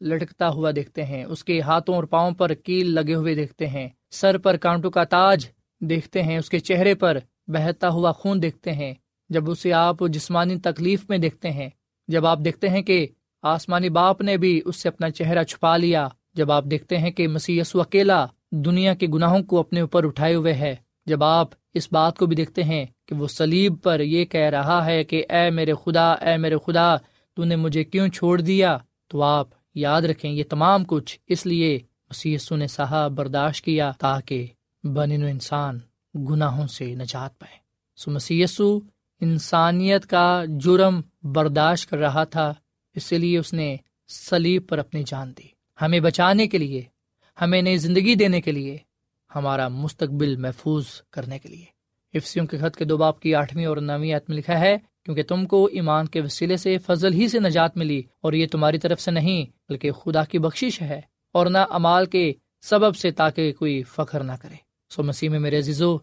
لٹکتا 0.01 0.49
ہوا 0.49 0.71
دیکھتے 0.75 1.05
ہیں، 1.05 1.23
اس 1.23 1.43
کے 1.43 1.61
ہاتھوں 1.61 1.95
اور 1.95 2.03
پاؤں 2.03 2.31
پر 2.31 2.53
کیل 2.53 2.93
لگے 2.93 3.15
ہوئے 3.15 3.35
دیکھتے 3.35 3.67
ہیں، 3.67 3.89
سر 4.11 4.37
پر 4.37 4.57
کانٹوں 4.57 4.91
کا 4.91 5.03
تاج 5.03 5.45
دیکھتے 5.81 6.23
ہیں، 6.23 6.37
اس 6.37 6.49
کے 6.49 6.59
چہرے 6.59 6.95
پر 6.95 7.17
بہتا 7.47 7.89
ہوا 7.89 8.11
خون 8.11 8.41
دیکھتے 8.41 8.71
ہیں 8.71 8.93
جب 9.33 9.49
اسے 9.49 9.73
آپ 9.73 9.97
جسمانی 10.09 10.57
تکلیف 10.59 11.09
میں 11.09 11.17
دیکھتے 11.17 11.51
ہیں، 11.51 11.69
جب 12.07 12.25
آپ 12.25 12.39
دیکھتے 12.45 12.69
ہیں 12.69 12.81
کہ 12.81 13.07
آسمانی 13.43 13.89
باپ 13.89 14.21
نے 14.21 14.37
بھی 14.37 14.61
اس 14.65 14.75
سے 14.75 14.89
اپنا 14.89 15.09
چہرہ 15.09 15.43
چھپا 15.43 15.77
لیا، 15.77 16.07
جب 16.35 16.51
آپ 16.51 16.65
دیکھتے 16.71 16.97
ہیں 16.97 17.11
کہ 17.11 17.27
مسی 17.27 17.59
اکیلا 17.73 18.25
دنیا 18.51 18.93
کے 18.93 19.07
گناہوں 19.07 19.43
کو 19.43 19.59
اپنے 19.59 19.81
اوپر 19.81 20.03
اٹھائے 20.03 20.35
ہوئے 20.35 20.53
ہے، 20.53 20.75
جب 21.05 21.23
آپ 21.23 21.49
اس 21.73 21.91
بات 21.91 22.17
کو 22.17 22.25
بھی 22.25 22.35
دیکھتے 22.35 22.63
ہیں 22.63 22.85
کہ 23.05 23.15
وہ 23.15 23.27
سلیب 23.27 23.73
پر 23.83 23.99
یہ 23.99 24.25
کہہ 24.25 24.49
رہا 24.49 24.85
ہے 24.85 25.03
کہ 25.03 25.23
اے 25.29 25.49
میرے 25.49 25.73
خدا، 25.85 26.11
اے 26.11 26.37
میرے 26.37 26.57
خدا، 26.65 26.95
تو 27.37 27.43
نے 27.43 27.55
مجھے 27.55 27.83
کیوں 27.83 28.07
چھوڑ 28.07 28.41
دیا؟ 28.41 28.77
تو 29.07 29.21
آپ 29.21 29.47
یاد 29.75 30.01
رکھیں 30.01 30.31
یہ 30.31 30.43
تمام 30.49 30.83
کچھ 30.87 31.19
اس 31.27 31.45
لیے 31.45 31.79
مسیح 32.09 32.37
نے 32.51 32.67
صاحب 32.67 33.11
برداشت 33.11 33.65
کیا 33.65 33.91
تاکہ 33.99 34.47
بن 34.83 35.11
انسان 35.11 35.79
گناہوں 36.15 36.67
سے 36.67 36.95
نجات 36.95 37.39
پائے۔ 37.39 37.57
سو 37.97 38.11
مسی 38.11 38.43
انسانیت 39.23 40.05
کا 40.05 40.43
جرم 40.59 41.01
برداشت 41.33 41.89
کر 41.89 41.97
رہا 41.97 42.23
تھا 42.23 42.53
اسی 42.95 43.17
لیے 43.17 43.37
اس 43.37 43.53
نے 43.53 43.75
سلیب 44.09 44.67
پر 44.69 44.77
اپنی 44.77 45.03
جان 45.05 45.31
دی۔ 45.37 45.47
ہمیں 45.79 45.99
بچانے 45.99 46.47
کے 46.47 46.57
لیے، 46.57 46.81
ہمیں 47.37 47.61
نئی 47.61 47.77
زندگی 47.77 48.15
دینے 48.15 48.41
کے 48.41 48.51
لیے، 48.51 48.77
ہمارا 49.31 49.67
مستقبل 49.67 50.35
محفوظ 50.35 50.85
کرنے 51.11 51.39
کے 51.39 51.49
لیے۔ 51.49 51.65
افسیوں 52.13 52.45
کے 52.45 52.57
خط 52.57 52.75
کے 52.75 52.85
دو 52.85 52.97
باپ 52.97 53.19
کی 53.19 53.35
آٹھویں 53.35 53.65
اور 53.65 53.77
نویں 53.77 54.13
میں 54.27 54.37
لکھا 54.37 54.59
ہے، 54.59 54.75
کیونکہ 55.05 55.23
تم 55.23 55.45
کو 55.45 55.65
ایمان 55.65 56.07
کے 56.07 56.21
وسیلے 56.21 56.57
سے 56.57 56.77
فضل 56.77 57.13
ہی 57.13 57.27
سے 57.27 57.39
نجات 57.39 57.77
ملی، 57.77 58.01
اور 58.21 58.33
یہ 58.33 58.47
تمہاری 58.51 58.77
طرف 58.77 59.01
سے 59.01 59.11
نہیں، 59.11 59.45
بلکہ 59.69 59.91
خدا 59.91 60.23
کی 60.23 60.39
بخشش 60.39 60.81
ہے، 60.81 61.01
اور 61.31 61.45
نہ 61.45 61.57
امال 61.69 62.05
کے 62.05 62.33
سبب 62.61 62.95
سے 62.95 63.11
تاکہ 63.11 63.53
کوئی 63.53 63.83
فخر 63.83 64.23
نہ 64.23 64.31
کرے۔ 64.41 64.55
سو 64.89 65.03
مسیح 65.03 65.29
میں 65.29 65.39
میرے 65.39 65.57
عزیزو، 65.57 65.97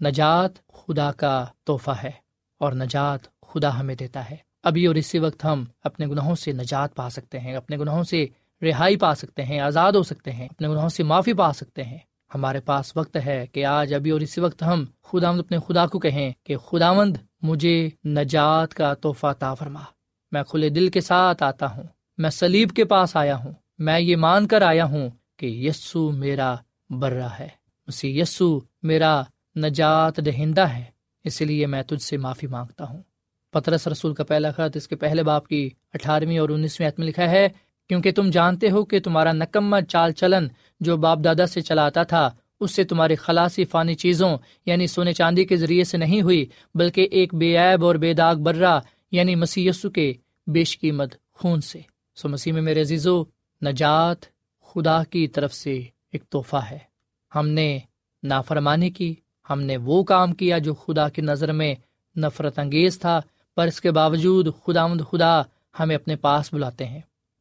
نجات 0.00 0.66
خدا 0.72 1.10
کا 1.12 1.46
تحفہ 1.64 1.96
ہے۔ 2.02 2.27
اور 2.58 2.72
نجات 2.72 3.40
خدا 3.42 3.80
ہمیں 3.80 3.94
دیتا 3.94 4.30
ہے۔ 4.30 4.36
ابھی 4.62 4.86
اور 4.86 4.94
اسی 4.94 5.18
وقت 5.18 5.44
ہم 5.44 5.64
اپنے 5.84 6.06
گناہوں 6.06 6.34
سے 6.34 6.52
نجات 6.52 6.94
پا 6.94 7.10
سکتے 7.10 7.40
ہیں، 7.40 7.54
اپنے 7.54 7.76
گناہوں 7.76 8.02
سے 8.02 8.26
رہائی 8.62 8.96
پا 8.96 9.14
سکتے 9.14 9.44
ہیں، 9.44 9.60
آزاد 9.60 9.92
ہو 9.92 10.02
سکتے 10.02 10.32
ہیں، 10.32 10.46
اپنے 10.46 10.68
گناہوں 10.68 10.88
سے 10.88 11.02
معافی 11.02 11.32
پا 11.32 11.52
سکتے 11.52 11.84
ہیں۔ 11.84 11.98
ہمارے 12.34 12.60
پاس 12.60 12.96
وقت 12.96 13.16
ہے 13.26 13.46
کہ 13.52 13.64
آج، 13.64 13.94
ابھی 13.94 14.10
اور 14.10 14.20
اسی 14.20 14.40
وقت 14.40 14.62
ہم 14.62 14.84
خداوند 15.02 15.40
اپنے 15.40 15.58
خدا 15.66 15.86
کو 15.86 15.98
کہیں 15.98 16.32
کہ 16.44 16.56
خداوند 16.56 17.16
مجھے 17.42 17.88
نجات 18.04 18.74
کا 18.74 18.94
تحفہ 18.94 19.32
تا 19.38 19.54
فرما۔ 19.54 19.80
میں 20.32 20.42
کھلے 20.42 20.68
دل 20.68 20.88
کے 20.88 21.00
ساتھ 21.00 21.42
آتا 21.42 21.76
ہوں، 21.76 21.82
میں 22.18 22.30
سلیب 22.30 22.70
کے 22.70 22.84
پاس 22.84 23.16
آیا 23.16 23.36
ہوں، 23.36 23.52
میں 23.78 24.00
یہ 24.00 24.16
مان 24.16 24.46
کر 24.46 24.62
آیا 24.62 24.84
ہوں 24.84 25.10
کہ 25.36 25.46
یسو 25.46 26.10
میرا 26.10 26.54
برا 26.90 27.28
ہے۔ 27.38 27.48
اسی 27.86 28.20
یسو 28.20 28.60
میرا 28.82 29.22
نجات 29.56 30.16
دہندہ 30.16 30.60
ہے۔ 30.60 30.97
اسی 31.24 31.44
لیے 31.44 31.66
میں 31.66 31.82
تجھ 31.82 32.02
سے 32.02 32.16
معافی 32.16 32.46
مانگتا 32.46 32.84
ہوں۔ 32.84 33.02
پترس 33.52 33.88
رسول 33.88 34.14
کا 34.14 34.24
پہلا 34.24 34.50
خط 34.50 34.76
اس 34.76 34.88
کے 34.88 34.96
پہلے 34.96 35.22
باپ 35.22 35.46
کی 35.46 35.70
اٹھارہویں 35.94 36.38
اور 36.38 36.48
انیسویں 36.48 36.90
میں 36.98 37.06
لکھا 37.06 37.30
ہے، 37.30 37.48
کیونکہ 37.88 38.12
تم 38.12 38.30
جانتے 38.30 38.70
ہو 38.70 38.84
کہ 38.84 39.00
تمہارا 39.00 39.32
نکمہ 39.32 39.76
چال 39.88 40.12
چلن 40.12 40.48
جو 40.80 40.96
باپ 40.96 41.18
دادا 41.24 41.46
سے 41.46 41.60
چلاتا 41.60 42.02
تھا، 42.02 42.30
اس 42.60 42.74
سے 42.74 42.84
تمہاری 42.84 43.14
خلاصی 43.14 43.64
فانی 43.64 43.94
چیزوں 43.94 44.38
یعنی 44.66 44.86
سونے 44.86 45.12
چاندی 45.12 45.44
کے 45.44 45.56
ذریعے 45.56 45.84
سے 45.84 45.96
نہیں 45.96 46.22
ہوئی، 46.22 46.46
بلکہ 46.74 47.08
ایک 47.10 47.34
بے 47.34 47.56
عیب 47.56 47.84
اور 47.84 47.94
بے 47.94 48.14
داغ 48.14 48.34
برا 48.34 48.78
یعنی 49.12 49.34
مسی 49.34 49.70
کے 49.94 50.12
بیش 50.46 50.80
قیمت 50.80 51.14
خون 51.32 51.60
سے۔ 51.60 51.80
سو 52.14 52.28
مسیح 52.28 52.52
میں 52.52 52.62
میرے 52.62 52.80
عزیزو، 52.80 53.22
نجات 53.62 54.24
خدا 54.62 55.04
کی 55.04 55.28
طرف 55.28 55.54
سے 55.54 55.82
ایک 56.12 56.24
تحفہ 56.24 56.60
ہے۔ 56.70 56.78
ہم 57.34 57.48
نے 57.48 57.78
نافرمانی 58.22 58.90
کی 58.90 59.14
ہم 59.50 59.60
نے 59.60 59.76
وہ 59.76 60.02
کام 60.04 60.32
کیا 60.32 60.58
جو 60.58 60.74
خدا 60.74 61.08
کی 61.08 61.22
نظر 61.22 61.52
میں 61.52 61.74
نفرت 62.16 62.58
انگیز 62.58 62.98
تھا، 63.00 63.20
پر 63.56 63.66
اس 63.66 63.80
کے 63.80 63.90
باوجود 63.90 64.48
خدا 64.66 64.86
مد 64.86 65.02
خدا 65.10 65.42
ہمیں 65.80 65.96
اپنے 65.96 66.16
پاس 66.16 66.52
بلاتے 66.52 66.86
ہیں۔ 66.86 67.00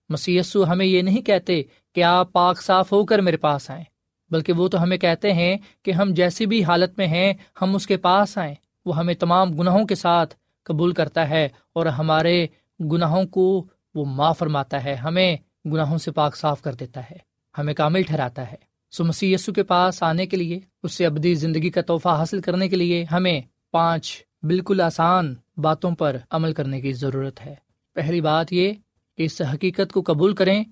مسیسو 0.10 0.70
ہمیں 0.72 0.86
یہ 0.86 1.02
نہیں 1.02 1.22
کہتے 1.22 1.62
کہ 1.96 2.04
آپ 2.04 2.32
پاک 2.32 2.62
صاف 2.62 2.92
ہو 2.92 3.06
کر 3.06 3.20
میرے 3.20 3.38
پاس 3.38 3.70
آئیں، 3.70 3.84
بلکہ 4.32 4.54
وہ 4.54 4.68
تو 4.68 4.84
ہمیں 4.84 4.98
کہتے 4.98 5.34
ہیں 5.34 5.58
کہ 5.84 5.92
ہم 5.92 6.14
جیسی 6.14 6.46
بھی 6.46 6.64
حالت 6.64 6.98
میں 6.98 7.08
ہیں، 7.08 7.34
ہم 7.62 7.76
اس 7.76 7.88
کے 7.88 7.98
پاس 7.98 8.38
آئیں۔ 8.38 8.56
وہ 8.86 8.98
ہمیں 8.98 9.14
تمام 9.14 9.52
گناہوں 9.52 9.86
کے 9.86 9.96
ساتھ 9.96 10.36
قبول 10.64 10.92
کرتا 10.92 11.30
ہے 11.30 11.48
اور 11.74 11.86
ہمارے 11.86 12.48
گناہوں 12.92 13.24
کو 13.26 13.66
وہ 13.96 14.06
معاف 14.06 14.38
فرماتا 14.38 14.84
ہے، 14.84 14.94
ہمیں 14.96 15.38
گناہوں 15.66 15.98
سے 15.98 16.12
پاک 16.12 16.36
صاف 16.36 16.62
کر 16.62 16.74
دیتا 16.74 17.02
ہے، 17.12 17.18
ہمیں 17.58 17.74
کامل 17.74 18.02
ٹھہراتا 18.02 18.52
ہے۔ 18.52 18.67
سو 18.92 19.04
مسی 19.04 19.34
یسو 19.34 19.54
کے 19.54 19.64
پاس 19.64 20.04
آنے 20.04 20.26
کے 20.26 20.38
لیے، 20.38 20.60
اس 20.84 20.94
سے 20.94 21.06
ابدی 21.06 21.34
زندگی 21.34 21.70
کا 21.70 21.82
تحفہ 21.82 22.10
حاصل 22.10 22.42
کرنے 22.42 22.70
کے 22.70 22.76
لیے 22.76 23.06
ہمیں 23.12 23.42
پانچ 23.72 24.24
بالکل 24.44 24.82
آسان 24.82 25.36
باتوں 25.58 25.92
پر 25.92 26.18
عمل 26.30 26.54
کرنے 26.54 26.82
کی 26.82 26.94
ضرورت 26.94 27.46
ہے۔ 27.46 27.56
پہلی 27.94 28.22
بات 28.22 28.54
یہ 28.54 28.74
کہ 29.18 29.24
اس 29.24 29.42
حقیقت 29.54 29.94
کو 29.94 30.02
قبول 30.06 30.36
کریں 30.36 30.64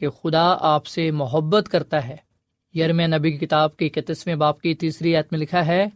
کہ 0.00 0.08
خدا 0.08 0.56
آپ 0.60 0.86
سے 0.86 1.10
محبت 1.10 1.68
کرتا 1.68 2.08
ہے۔ 2.08 2.16
یرم 2.74 3.00
نبی 3.00 3.32
کی 3.32 3.46
کتاب 3.46 3.76
کے 3.76 3.86
اکتیسویں 3.86 4.34
باپ 4.34 4.60
کی 4.60 4.74
تیسری 4.74 5.16
عت 5.16 5.32
میں 5.32 5.40
لکھا 5.40 5.66
ہے 5.66 5.86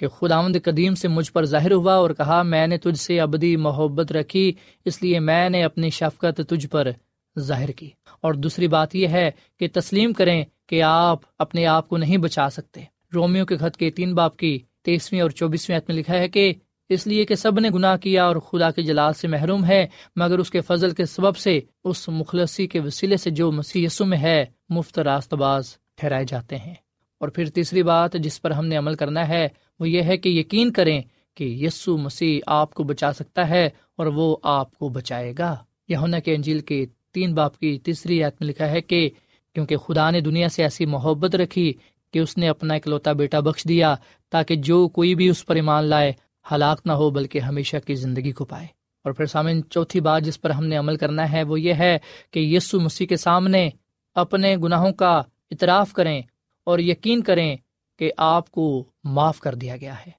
کہ 0.00 0.08
خداوند 0.08 0.56
قدیم 0.64 0.94
سے 0.94 1.08
مجھ 1.08 1.32
پر 1.32 1.44
ظاہر 1.44 1.72
ہوا 1.72 1.94
اور 1.94 2.10
کہا، 2.10 2.42
میں 2.42 2.66
نے 2.66 2.78
تجھ 2.78 3.00
سے 3.00 3.20
ابدی 3.20 3.56
محبت 3.56 4.12
رکھی، 4.12 4.52
اس 4.84 5.02
لیے 5.02 5.18
میں 5.18 5.48
نے 5.48 5.64
اپنی 5.64 5.90
شفقت 5.90 6.40
تجھ 6.48 6.66
پر 6.66 6.90
ظاہر 7.38 7.68
کی۔ 7.68 7.90
اور 8.20 8.34
دوسری 8.34 8.68
بات 8.68 8.94
یہ 8.94 9.08
ہے 9.08 9.30
کہ 9.58 9.68
تسلیم 9.72 10.12
کریں 10.12 10.44
کہ 10.66 10.82
آپ 10.82 11.18
اپنے 11.38 11.66
آپ 11.66 11.88
کو 11.88 11.96
نہیں 11.96 12.16
بچا 12.16 12.50
سکتے۔ 12.50 12.80
رومیو 13.14 13.46
کے 13.46 13.56
خط 13.56 13.76
کے 13.76 13.90
تین 13.90 14.14
باپ 14.14 14.36
کی 14.36 14.58
تیسویں 14.84 15.20
اور 15.20 15.30
چوبیسویں 15.30 15.78
عت 15.78 15.90
میں 15.90 15.96
لکھا 15.96 16.18
ہے 16.18 16.28
کہ 16.28 16.52
اس 16.88 17.06
لیے 17.06 17.24
کہ 17.24 17.34
سب 17.34 17.60
نے 17.60 17.70
گناہ 17.74 17.96
کیا 17.96 18.24
اور 18.24 18.36
خدا 18.36 18.70
کے 18.70 18.82
جلال 18.82 19.12
سے 19.12 19.28
محروم 19.28 19.64
ہے، 19.64 19.86
مگر 20.16 20.38
اس 20.38 20.50
کے 20.50 20.60
فضل 20.60 20.90
کے 20.90 21.04
سبب 21.04 21.36
سے 21.36 21.60
اس 21.84 22.08
مخلصی 22.08 22.66
کے 22.66 22.80
وسیلے 22.80 23.16
سے 23.16 23.30
جو 23.30 23.52
مسی 23.52 23.86
میں 24.00 24.18
ہے، 24.18 24.44
مفت 24.68 24.98
راست 24.98 25.34
باز 25.34 25.76
ٹھہرائے 25.96 26.24
جاتے 26.28 26.56
ہیں۔ 26.56 26.74
اور 27.20 27.28
پھر 27.28 27.44
تیسری 27.44 27.82
بات 27.82 28.12
جس 28.12 28.42
پر 28.42 28.50
ہم 28.50 28.66
نے 28.66 28.76
عمل 28.76 28.94
کرنا 28.94 29.28
ہے، 29.28 29.48
وہ 29.80 29.88
یہ 29.88 30.02
ہے 30.02 30.16
کہ 30.16 30.28
یقین 30.28 30.72
کریں 30.72 31.02
کہ 31.34 31.44
یسو 31.44 31.96
مسیح 31.96 32.40
آپ 32.46 32.74
کو 32.74 32.82
بچا 32.82 33.12
سکتا 33.12 33.48
ہے 33.48 33.66
اور 33.96 34.06
وہ 34.06 34.36
آپ 34.42 34.78
کو 34.78 34.88
بچائے 34.88 35.34
گا۔ 35.38 35.56
یہ 35.88 35.96
کے 36.24 36.34
انجیل 36.34 36.60
کے 36.60 36.86
تین 37.12 37.34
باپ 37.34 37.58
کی 37.58 37.78
تیسری 37.78 38.18
یاد 38.18 38.30
میں 38.40 38.48
لکھا 38.48 38.70
ہے 38.70 38.80
کہ 38.80 39.10
کیونکہ 39.54 39.76
خدا 39.76 40.10
نے 40.10 40.20
دنیا 40.20 40.48
سے 40.48 40.62
ایسی 40.62 40.86
محبت 40.86 41.34
رکھی 41.34 41.72
کہ 42.12 42.18
اس 42.18 42.38
نے 42.38 42.48
اپنا 42.48 42.74
اکلوتا 42.74 43.12
بیٹا 43.12 43.40
بخش 43.40 43.64
دیا 43.68 43.94
تاکہ 44.30 44.56
جو 44.56 44.88
کوئی 44.88 45.14
بھی 45.14 45.28
اس 45.28 45.46
پر 45.46 45.54
ایمان 45.54 45.84
لائے، 45.84 46.12
ہلاک 46.52 46.80
نہ 46.84 46.92
ہو، 46.92 47.10
بلکہ 47.10 47.38
ہمیشہ 47.38 47.76
کی 47.86 47.94
زندگی 47.94 48.32
کو 48.32 48.44
پائے۔ 48.44 48.66
اور 49.04 49.12
پھر 49.12 49.26
سامن 49.26 49.60
چوتھی 49.70 50.00
بات 50.00 50.22
جس 50.22 50.40
پر 50.40 50.50
ہم 50.50 50.66
نے 50.66 50.76
عمل 50.76 50.96
کرنا 50.96 51.32
ہے 51.32 51.42
وہ 51.42 51.60
یہ 51.60 51.74
ہے 51.74 51.98
کہ 52.30 52.40
یسو 52.40 52.80
مسیح 52.80 53.06
کے 53.06 53.16
سامنے 53.16 53.70
اپنے 54.14 54.56
گناہوں 54.56 54.92
کا 54.92 55.22
اطراف 55.50 55.92
کریں 55.92 56.22
اور 56.64 56.78
یقین 56.78 57.22
کریں 57.22 57.56
کہ 57.98 58.12
آپ 58.16 58.50
کو 58.50 58.84
معاف 59.04 59.40
کر 59.40 59.54
دیا 59.54 59.76
گیا 59.76 59.94
ہے۔ 60.06 60.10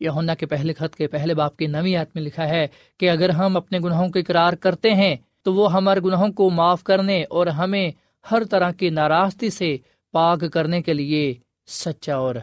یہ 0.00 0.10
کے 0.38 0.46
پہلے 0.46 0.72
خط 0.72 0.96
کے 0.96 1.06
پہلے 1.06 1.34
باپ 1.34 1.56
کی 1.56 1.66
نوی 1.66 1.92
یاد 1.92 2.06
میں 2.14 2.22
لکھا 2.22 2.48
ہے 2.48 2.66
کہ 2.98 3.10
اگر 3.10 3.28
ہم 3.28 3.56
اپنے 3.56 3.78
گناہوں 3.78 4.08
کے 4.08 4.20
اقرار 4.20 4.52
کرتے 4.52 4.90
ہیں 4.90 5.16
تو 5.46 5.54
وہ 5.54 5.72
ہمارے 5.72 6.00
گناہوں 6.00 6.28
کو 6.28 6.50
معاف 6.50 6.84
کرنے 6.84 7.24
اور 7.30 7.46
ہمیں 7.46 7.92
ہر 8.30 8.44
طرح 8.44 8.72
کی 8.72 8.90
ناراضگی 8.90 9.50
سے 9.50 9.76
پاک 10.12 10.38
کرنے 10.52 10.82
کے 10.82 10.92
لیے 10.92 11.34
سچا 11.66 12.14
اور 12.14 12.34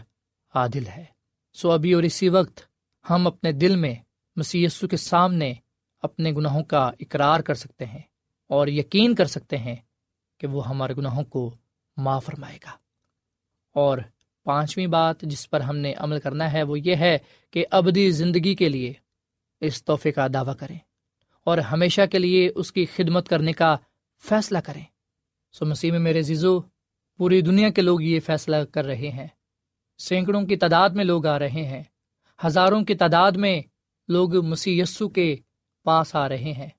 عادل 0.56 0.88
ہے۔ 0.88 1.06
سو 1.54 1.72
ابھی 1.72 1.94
اور 1.94 2.04
اسی 2.04 2.30
وقت 2.30 2.62
ہم 3.10 3.28
اپنے 3.28 3.52
دل 3.52 3.76
میں 3.76 3.96
مسی 4.36 4.68
کے 4.92 4.98
سامنے 4.98 5.54
اپنے 6.02 6.32
گناہوں 6.32 6.64
کا 6.64 6.92
اقرار 7.00 7.40
کر 7.40 7.54
سکتے 7.54 7.86
ہیں 7.86 8.02
اور 8.50 8.68
یقین 8.68 9.16
کر 9.16 9.26
سکتے 9.26 9.58
ہیں 9.58 9.76
کہ 10.38 10.48
وہ 10.48 10.68
ہمارے 10.68 10.94
گناہوں 10.98 11.24
کو 11.24 11.56
معاف 11.98 12.26
فرمائے 12.26 12.58
گا۔ 12.66 12.72
اور 13.74 13.98
پانچویں 14.44 14.88
بات 14.88 15.22
جس 15.22 15.50
پر 15.50 15.62
ہم 15.62 15.78
نے 15.78 15.94
عمل 15.98 16.20
کرنا 16.20 16.54
ہے 16.54 16.64
وہ 16.64 16.80
یہ 16.80 16.96
ہے 16.96 17.18
کہ 17.52 17.66
ابدی 17.72 18.12
زندگی 18.12 18.56
کے 18.56 18.70
لیے 18.70 18.94
اس 19.62 19.84
تحفے 19.84 20.12
کا 20.12 20.28
دعویٰ 20.34 20.56
کریں۔ 20.60 20.78
اور 21.44 21.58
ہمیشہ 21.58 22.02
کے 22.12 22.20
لیے 22.20 22.52
اس 22.56 22.72
کی 22.72 22.86
خدمت 22.86 23.30
کرنے 23.30 23.54
کا 23.54 23.78
فیصلہ 24.30 24.58
کریں۔ 24.58 24.84
سو 25.54 25.66
مسیح 25.66 25.92
میں 25.92 26.00
میرے 26.00 26.22
زیزو 26.22 26.60
پوری 27.18 27.42
دنیا 27.42 27.70
کے 27.70 27.82
لوگ 27.82 28.02
یہ 28.02 28.20
فیصلہ 28.20 28.56
کر 28.72 28.86
رہے 28.86 29.10
ہیں۔ 29.10 29.28
سینکڑوں 29.98 30.42
کی 30.42 30.56
تعداد 30.56 30.90
میں 30.90 31.06
لوگ 31.06 31.26
آ 31.26 31.40
رہے 31.40 31.50
ہیں۔ 31.50 31.84
ہزاروں 32.46 32.84
کی 32.84 32.96
تعداد 32.96 33.32
میں 33.32 33.62
لوگ 34.08 34.46
مسی 34.46 34.80
یسو 34.80 35.10
کے 35.10 35.36
پاس 35.84 36.16
آ 36.16 36.30
رہے 36.30 36.54
ہیں۔ 36.54 36.70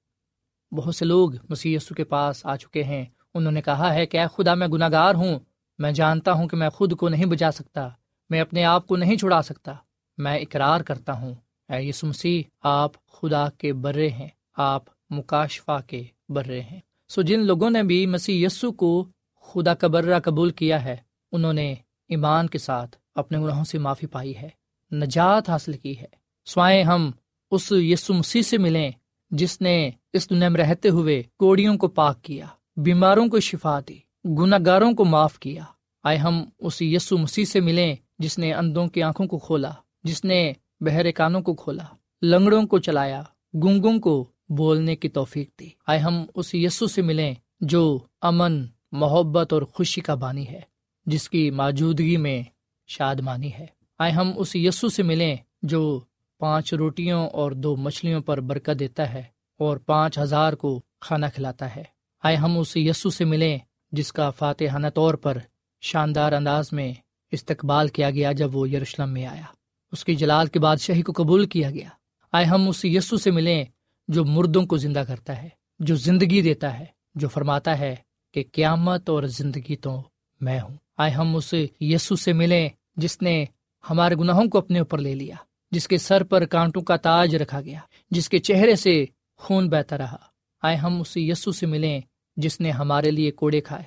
بہت 0.75 0.95
سے 0.95 1.05
لوگ 1.05 1.31
مسی 1.49 1.75
یسو 1.75 1.95
کے 1.95 2.05
پاس 2.05 2.47
آ 2.47 2.57
چکے 2.57 2.83
ہیں۔ 2.83 3.05
انہوں 3.35 3.53
نے 3.53 3.63
کہا 3.63 3.95
ہے 3.95 4.07
کہ 4.07 4.21
اے 4.21 4.27
خدا، 4.35 4.55
میں 4.55 4.69
گناہ 4.69 4.89
گار 4.93 5.15
ہوں۔ 5.15 5.39
میں 5.79 5.93
جانتا 5.93 6.33
ہوں 6.33 6.49
کہ 6.49 6.57
میں 6.57 6.71
خود 6.71 6.97
کو 6.97 7.09
نہیں 7.09 7.25
بجا 7.25 7.51
سکتا۔ 7.51 7.89
میں 8.31 8.41
اپنے 8.41 8.65
آپ 8.65 8.87
کو 8.87 8.97
نہیں 8.97 9.17
چھڑا 9.17 9.43
سکتا۔ 9.43 9.75
میں 10.19 10.39
اقرار 10.39 10.81
کرتا 10.81 11.13
ہوں۔ 11.13 11.35
اے 11.69 11.83
یسو 11.83 12.07
مسیح، 12.07 12.43
آپ 12.61 13.07
خدا 13.07 13.49
کے 13.59 13.73
برے 13.73 14.09
ہیں۔ 14.09 14.29
آپ 14.55 14.83
مکاشفا 15.11 15.81
کے 15.81 16.03
برے 16.29 16.61
ہیں۔ 16.61 16.81
سو 17.09 17.23
جن 17.23 17.41
لوگوں 17.41 17.71
نے 17.71 17.83
بھی 17.83 18.07
مسیح 18.07 18.47
یسو 18.47 18.73
کو 18.73 19.09
خدا 19.41 19.75
کا 19.75 19.87
برہ 19.87 20.21
قبول 20.21 20.51
کیا 20.51 20.85
ہے، 20.85 20.97
انہوں 21.33 21.53
نے 21.53 21.75
ایمان 22.09 22.47
کے 22.47 22.59
ساتھ 22.59 22.97
اپنے 23.15 23.39
گناہوں 23.39 23.65
سے 23.65 23.79
معافی 23.79 24.07
پائی 24.07 24.37
ہے، 24.37 24.49
نجات 24.93 25.51
حاصل 25.51 25.73
کی 25.73 25.99
ہے۔ 25.99 26.07
سوائے 26.45 26.83
ہم 26.83 27.11
اس 27.51 27.73
یسو 27.73 28.15
مسیح 28.15 28.43
سے 28.43 28.59
ملیں 28.59 28.91
جس 29.31 29.61
نے 29.61 29.91
اس 30.13 30.31
دنیا 30.31 30.49
میں 30.49 30.61
رہتے 30.61 30.89
ہوئے 30.89 31.23
کوڑیوں 31.37 31.77
کو 31.77 31.89
پاک 31.89 32.23
کیا، 32.23 32.47
بیماروں 32.77 33.29
کو 33.29 33.41
شفا 33.41 33.81
دی 33.89 33.99
گناگاروں 34.25 34.93
کو 34.93 35.05
معاف 35.05 35.39
کیا۔ 35.39 35.63
آئے 36.05 36.17
ہم 36.17 36.45
اس 36.59 36.83
یسو 36.83 37.19
مسیح 37.19 37.45
سے 37.45 37.61
ملیں 37.61 37.97
جس 38.19 38.39
نے 38.39 38.53
اندوں 38.53 38.87
کی 38.87 39.03
آنکھوں 39.03 39.27
کو 39.27 39.39
کھولا، 39.39 39.71
جس 40.05 40.25
نے 40.25 40.53
بہرے 40.81 41.13
کانوں 41.13 41.41
کو 41.41 41.55
کھولا، 41.55 41.85
لنگڑوں 42.23 42.67
کو 42.67 42.79
چلایا 42.79 43.23
گنگوں 43.55 43.99
کو 43.99 44.25
بولنے 44.49 44.97
کی 44.97 45.09
توفیق 45.09 45.61
دی۔ 45.61 45.69
آئے 45.87 45.99
ہم 45.99 46.27
اس 46.35 46.55
یسو 46.55 46.87
سے 46.87 47.03
ملیں 47.03 47.35
جو 47.61 47.99
امن، 48.21 48.67
محبت 48.93 49.53
اور 49.53 49.63
خوشی 49.63 50.01
کا 50.01 50.15
بانی 50.15 50.49
ہے، 50.49 50.61
جس 51.07 51.31
کی 51.31 51.51
موجودگی 51.51 52.17
میں 52.17 52.43
شادمانی 52.87 53.53
ہے۔ 53.53 53.67
آئے 53.99 54.13
ہم 54.13 54.33
اس 54.37 54.57
یسو 54.57 54.89
سے 54.89 55.03
ملیں 55.03 55.37
جو 55.63 56.01
پانچ 56.39 56.75
روٹیوں 56.75 57.29
اور 57.29 57.53
دو 57.53 57.77
مچھلیوں 57.77 58.21
پر 58.21 58.41
برکت 58.41 58.79
دیتا 58.79 59.13
ہے 59.13 59.23
اور 59.59 59.77
پانچ 59.77 60.19
ہزار 60.19 60.53
کو 60.53 60.81
کھانا 61.01 61.29
کھلاتا 61.29 61.77
ہے۔ 61.77 61.85
آئے 62.23 62.37
ہم 62.37 62.59
اس 62.59 62.77
یسو 62.77 63.11
سے 63.11 63.25
ملیں 63.25 63.59
جس 63.93 64.13
کا 64.13 64.31
فاتحانہ 64.31 64.87
طور 64.95 65.15
پر 65.15 65.39
شاندار 65.81 66.33
انداز 66.33 66.73
میں 66.73 66.93
استقبال 67.33 67.89
کیا 67.89 68.11
گیا 68.11 68.33
جب 68.33 68.57
وہ 68.57 68.71
یروشلم 68.71 69.13
میں 69.13 69.27
آیا۔ 69.27 69.45
اس 69.93 70.05
کی 70.05 70.15
جلال 70.15 70.47
کے 70.47 70.59
بادشاہی 70.59 71.03
کو 71.03 71.13
قبول 71.17 71.47
کیا 71.47 71.71
گیا۔ 71.71 71.89
آئے 72.33 72.45
ہم 72.45 72.69
اس 72.69 72.85
یسو 72.85 73.17
سے 73.17 73.31
ملیں 73.31 73.65
جو 74.09 74.25
مردوں 74.25 74.67
کو 74.67 74.77
زندہ 74.77 75.03
کرتا 75.09 75.43
ہے، 75.43 75.49
جو 75.79 75.95
زندگی 75.95 76.43
دیتا 76.43 76.79
ہے، 76.79 76.85
جو 77.15 77.29
فرماتا 77.29 77.79
ہے 77.79 77.97
کہ 78.35 78.45
قیامت 78.53 79.11
اور 79.11 79.23
زندگی 79.23 79.77
تو 79.77 80.03
میں 80.41 80.61
ہوں۔ 80.61 80.77
آئے 80.99 81.11
ہم 81.11 81.37
اس 81.37 81.55
یسو 81.81 82.17
سے 82.17 82.33
ملیں 82.33 82.69
جس 82.97 83.23
نے 83.23 83.45
ہمارے 83.91 84.15
گناہوں 84.15 84.45
کو 84.45 84.59
اپنے 84.59 84.79
اوپر 84.79 84.99
لے 84.99 85.15
لیا، 85.15 85.37
جس 85.71 85.89
کے 85.89 85.99
سر 85.99 86.25
پر 86.25 86.45
کانٹوں 86.45 86.83
کا 86.83 86.97
تاج 86.97 87.37
رکھا 87.37 87.61
گیا، 87.61 87.81
جس 88.11 88.29
کے 88.29 88.39
چہرے 88.39 88.77
سے 88.77 89.05
خون 89.37 89.71
بہتا 89.71 89.99
رہا۔ 89.99 90.17
آئے 90.63 90.77
ہم 90.77 91.01
اس 91.01 91.17
یسو 91.17 91.53
سے 91.53 91.67
ملیں 91.67 92.01
جس 92.37 92.61
نے 92.61 92.71
ہمارے 92.71 93.11
لیے 93.11 93.31
کوڑے 93.31 93.61
کھائے، 93.61 93.85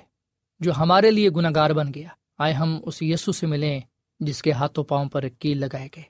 جو 0.60 0.72
ہمارے 0.78 1.10
لیے 1.10 1.30
گناگار 1.30 1.70
بن 1.70 1.94
گیا۔ 1.94 2.08
آئے 2.38 2.52
ہم 2.52 2.80
اس 2.82 3.02
یسو 3.02 3.32
سے 3.32 3.46
ملیں 3.46 3.80
جس 4.20 4.42
کے 4.42 4.52
ہاتھوں 4.52 4.84
پاؤں 4.84 5.08
پر 5.08 5.28
کیل 5.28 5.60
لگائے 5.60 5.88
گئے۔ 5.96 6.04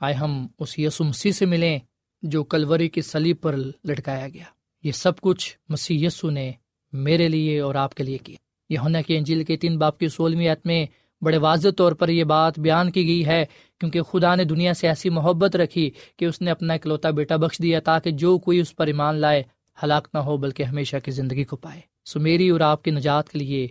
آئے 0.00 0.14
ہم 0.14 0.46
اس 0.58 0.78
یسو 0.78 1.04
مسیح 1.04 1.32
سے 1.32 1.46
ملیں 1.46 1.78
جو 2.24 2.44
کلوری 2.44 2.88
کی 2.88 3.02
سلیب 3.02 3.36
پر 3.40 3.56
لٹکایا 3.56 4.28
گیا۔ 4.28 4.44
یہ 4.82 4.92
سب 4.92 5.20
کچھ 5.20 5.58
مسیح 5.68 6.06
یسو 6.06 6.30
نے 6.30 6.52
میرے 6.92 7.28
لیے 7.28 7.60
اور 7.60 7.74
آپ 7.74 7.94
کے 7.94 8.04
لیے 8.04 8.18
کیا۔ 8.18 8.36
یہ 8.68 8.78
ہونا 8.78 9.00
کہ 9.00 9.18
انجیل 9.18 9.44
کے 9.44 9.56
تین 9.56 9.78
باپ 9.78 9.98
کی 9.98 10.08
سولہویں 10.08 10.54
میں 10.64 10.86
بڑے 11.20 11.38
واضح 11.38 11.68
طور 11.76 11.92
پر 11.92 12.08
یہ 12.08 12.24
بات 12.24 12.58
بیان 12.58 12.90
کی 12.90 13.06
گئی 13.06 13.26
ہے، 13.26 13.44
کیونکہ 13.80 14.02
خدا 14.02 14.34
نے 14.34 14.44
دنیا 14.44 14.74
سے 14.74 14.88
ایسی 14.88 15.10
محبت 15.10 15.56
رکھی 15.56 15.90
کہ 16.16 16.24
اس 16.24 16.40
نے 16.40 16.50
اپنا 16.50 16.74
اکلوتا 16.74 17.10
بیٹا 17.10 17.36
بخش 17.36 17.58
دیا 17.58 17.80
تاکہ 17.80 18.10
جو 18.10 18.38
کوئی 18.38 18.60
اس 18.60 18.76
پر 18.76 18.86
ایمان 18.86 19.14
لائے، 19.14 19.42
ہلاک 19.82 20.08
نہ 20.14 20.18
ہو، 20.18 20.36
بلکہ 20.36 20.62
ہمیشہ 20.62 20.96
کی 21.04 21.10
زندگی 21.10 21.44
کو 21.44 21.56
پائے۔ 21.56 21.80
سو 22.04 22.20
میری 22.20 22.48
اور 22.48 22.60
آپ 22.60 22.84
کی 22.84 22.90
نجات 22.90 23.28
کے 23.28 23.38
لیے 23.38 23.68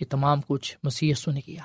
یہ 0.00 0.04
تمام 0.10 0.40
کچھ 0.46 0.76
مسیح 0.82 1.14
نے 1.26 1.40
کیا۔ 1.40 1.62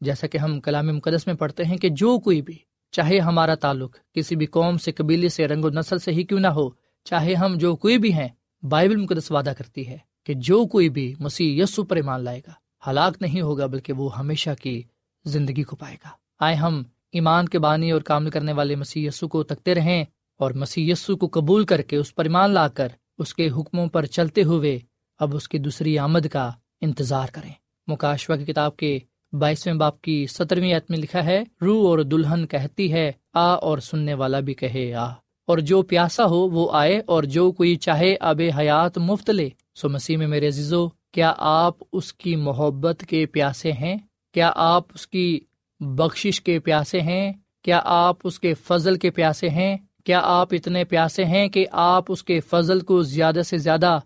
جیسا 0.00 0.26
کہ 0.26 0.38
ہم 0.38 0.60
کلام 0.60 0.86
مقدس 0.86 1.26
میں 1.26 1.34
پڑھتے 1.34 1.64
ہیں 1.64 1.76
کہ 1.76 1.88
جو 1.88 2.18
کوئی 2.18 2.42
بھی 2.42 2.58
چاہے 2.92 3.18
ہمارا 3.18 3.54
تعلق 3.54 3.96
کسی 4.14 4.36
بھی 4.36 4.46
قوم 4.46 4.78
سے 4.78 4.92
قبیلے 4.92 5.28
سے 5.28 5.48
رنگ 5.48 5.64
و 5.64 5.68
نسل 5.68 5.98
سے 5.98 6.12
ہی 6.12 6.22
کیوں 6.22 6.40
نہ 6.40 6.46
ہو، 6.46 6.70
چاہے 7.04 7.34
ہم 7.34 7.54
جو 7.54 7.76
کوئی 7.76 7.98
بھی 7.98 8.12
ہیں، 8.12 8.28
بائبل 8.62 8.96
مقدس 8.96 9.30
وعدہ 9.30 9.52
کرتی 9.58 9.88
ہے 9.88 9.98
کہ 10.24 10.34
جو 10.34 10.66
کوئی 10.66 10.88
بھی 10.88 11.14
مسیح 11.20 11.62
یسو 11.62 11.84
پر 11.84 11.96
ایمان 11.96 12.24
لائے 12.24 12.40
گا۔ 12.46 12.52
ہلاک 12.90 13.16
نہیں 13.20 13.40
ہوگا، 13.40 13.66
بلکہ 13.66 13.92
وہ 13.92 14.18
ہمیشہ 14.18 14.50
کی 14.62 14.82
زندگی 15.24 15.62
کو 15.62 15.76
پائے 15.76 15.96
گا۔ 16.04 16.08
آئے 16.40 16.54
ہم 16.54 16.82
ایمان 17.12 17.48
کے 17.48 17.58
بانی 17.58 17.90
اور 17.90 18.00
کام 18.00 18.30
کرنے 18.30 18.52
والے 18.52 18.76
مسیح 18.76 19.08
یسو 19.08 19.28
کو 19.28 19.42
تکتے 19.42 19.74
رہیں 19.74 20.04
اور 20.38 20.50
مسیح 20.50 20.92
یسو 20.92 21.16
کو 21.16 21.28
قبول 21.32 21.64
کر 21.64 21.82
کے 21.82 21.96
اس 21.96 22.14
پر 22.14 22.24
ایمان 22.24 22.50
لا 22.50 22.68
کر 22.68 22.88
اس 23.18 23.34
کے 23.34 23.48
حکموں 23.50 23.86
پر 23.86 24.06
چلتے 24.06 24.42
ہوئے 24.42 24.78
اب 25.18 25.36
اس 25.36 25.48
کی 25.48 25.58
دوسری 25.58 25.98
آمد 25.98 26.26
کا 26.26 26.50
انتظار 26.80 27.28
کریں۔ 27.32 27.52
مکاشوا 27.86 28.36
کی 28.36 28.44
کتاب 28.44 28.76
کے 28.76 28.98
بائیسویں 29.32 29.74
باپ 29.74 30.02
کی 30.02 30.26
سترویں 30.26 30.74
عت 30.74 30.90
میں 30.90 30.98
لکھا 30.98 31.24
ہے، 31.24 31.42
روح 31.62 31.88
اور 31.88 31.98
دلہن 31.98 32.46
کہتی 32.46 32.92
ہے، 32.92 33.12
آ 33.34 33.54
اور 33.54 33.78
سننے 33.78 34.14
والا 34.14 34.40
بھی 34.40 34.54
کہے، 34.54 34.94
آ۔ 34.94 35.06
اور 35.46 35.58
جو 35.58 35.82
پیاسا 35.82 36.24
ہو 36.24 36.48
وہ 36.48 36.68
آئے، 36.72 37.02
اور 37.06 37.22
جو 37.22 37.52
کوئی 37.52 37.76
چاہے 37.76 38.16
اب 38.20 38.40
حیات 38.58 38.98
مفت 38.98 39.30
لے۔ 39.30 39.48
سو 39.74 39.88
مسیح 39.88 40.16
میں 40.16 40.26
میرے 40.26 40.48
عزیزو، 40.48 40.88
کیا 40.88 41.34
آپ 41.36 41.74
اس 41.92 42.14
کی 42.14 42.36
محبت 42.36 43.04
کے 43.08 43.26
پیاسے 43.26 43.72
ہیں؟ 43.72 43.96
کیا 44.34 44.52
آپ 44.54 44.82
اس 44.94 45.06
کی 45.06 45.40
بخشش 45.80 46.40
کے 46.40 46.58
پیاسے 46.58 47.00
ہیں؟ 47.00 47.32
کیا 47.62 47.80
آپ 47.84 48.16
اس 48.24 48.40
کے 48.40 48.54
فضل 48.54 48.96
کے 48.96 49.10
پیاسے 49.10 49.48
ہیں؟ 49.48 49.76
کیا 50.04 50.20
آپ 50.24 50.48
اتنے 50.52 50.84
پیاسے 50.84 51.24
ہیں 51.24 51.48
کہ 51.48 51.66
آپ 51.72 52.04
اس 52.08 52.24
کے 52.24 52.40
فضل 52.40 52.80
کو 52.80 53.02
زیادہ 53.02 53.40
سے 53.44 53.58
زیادہ 53.58 53.98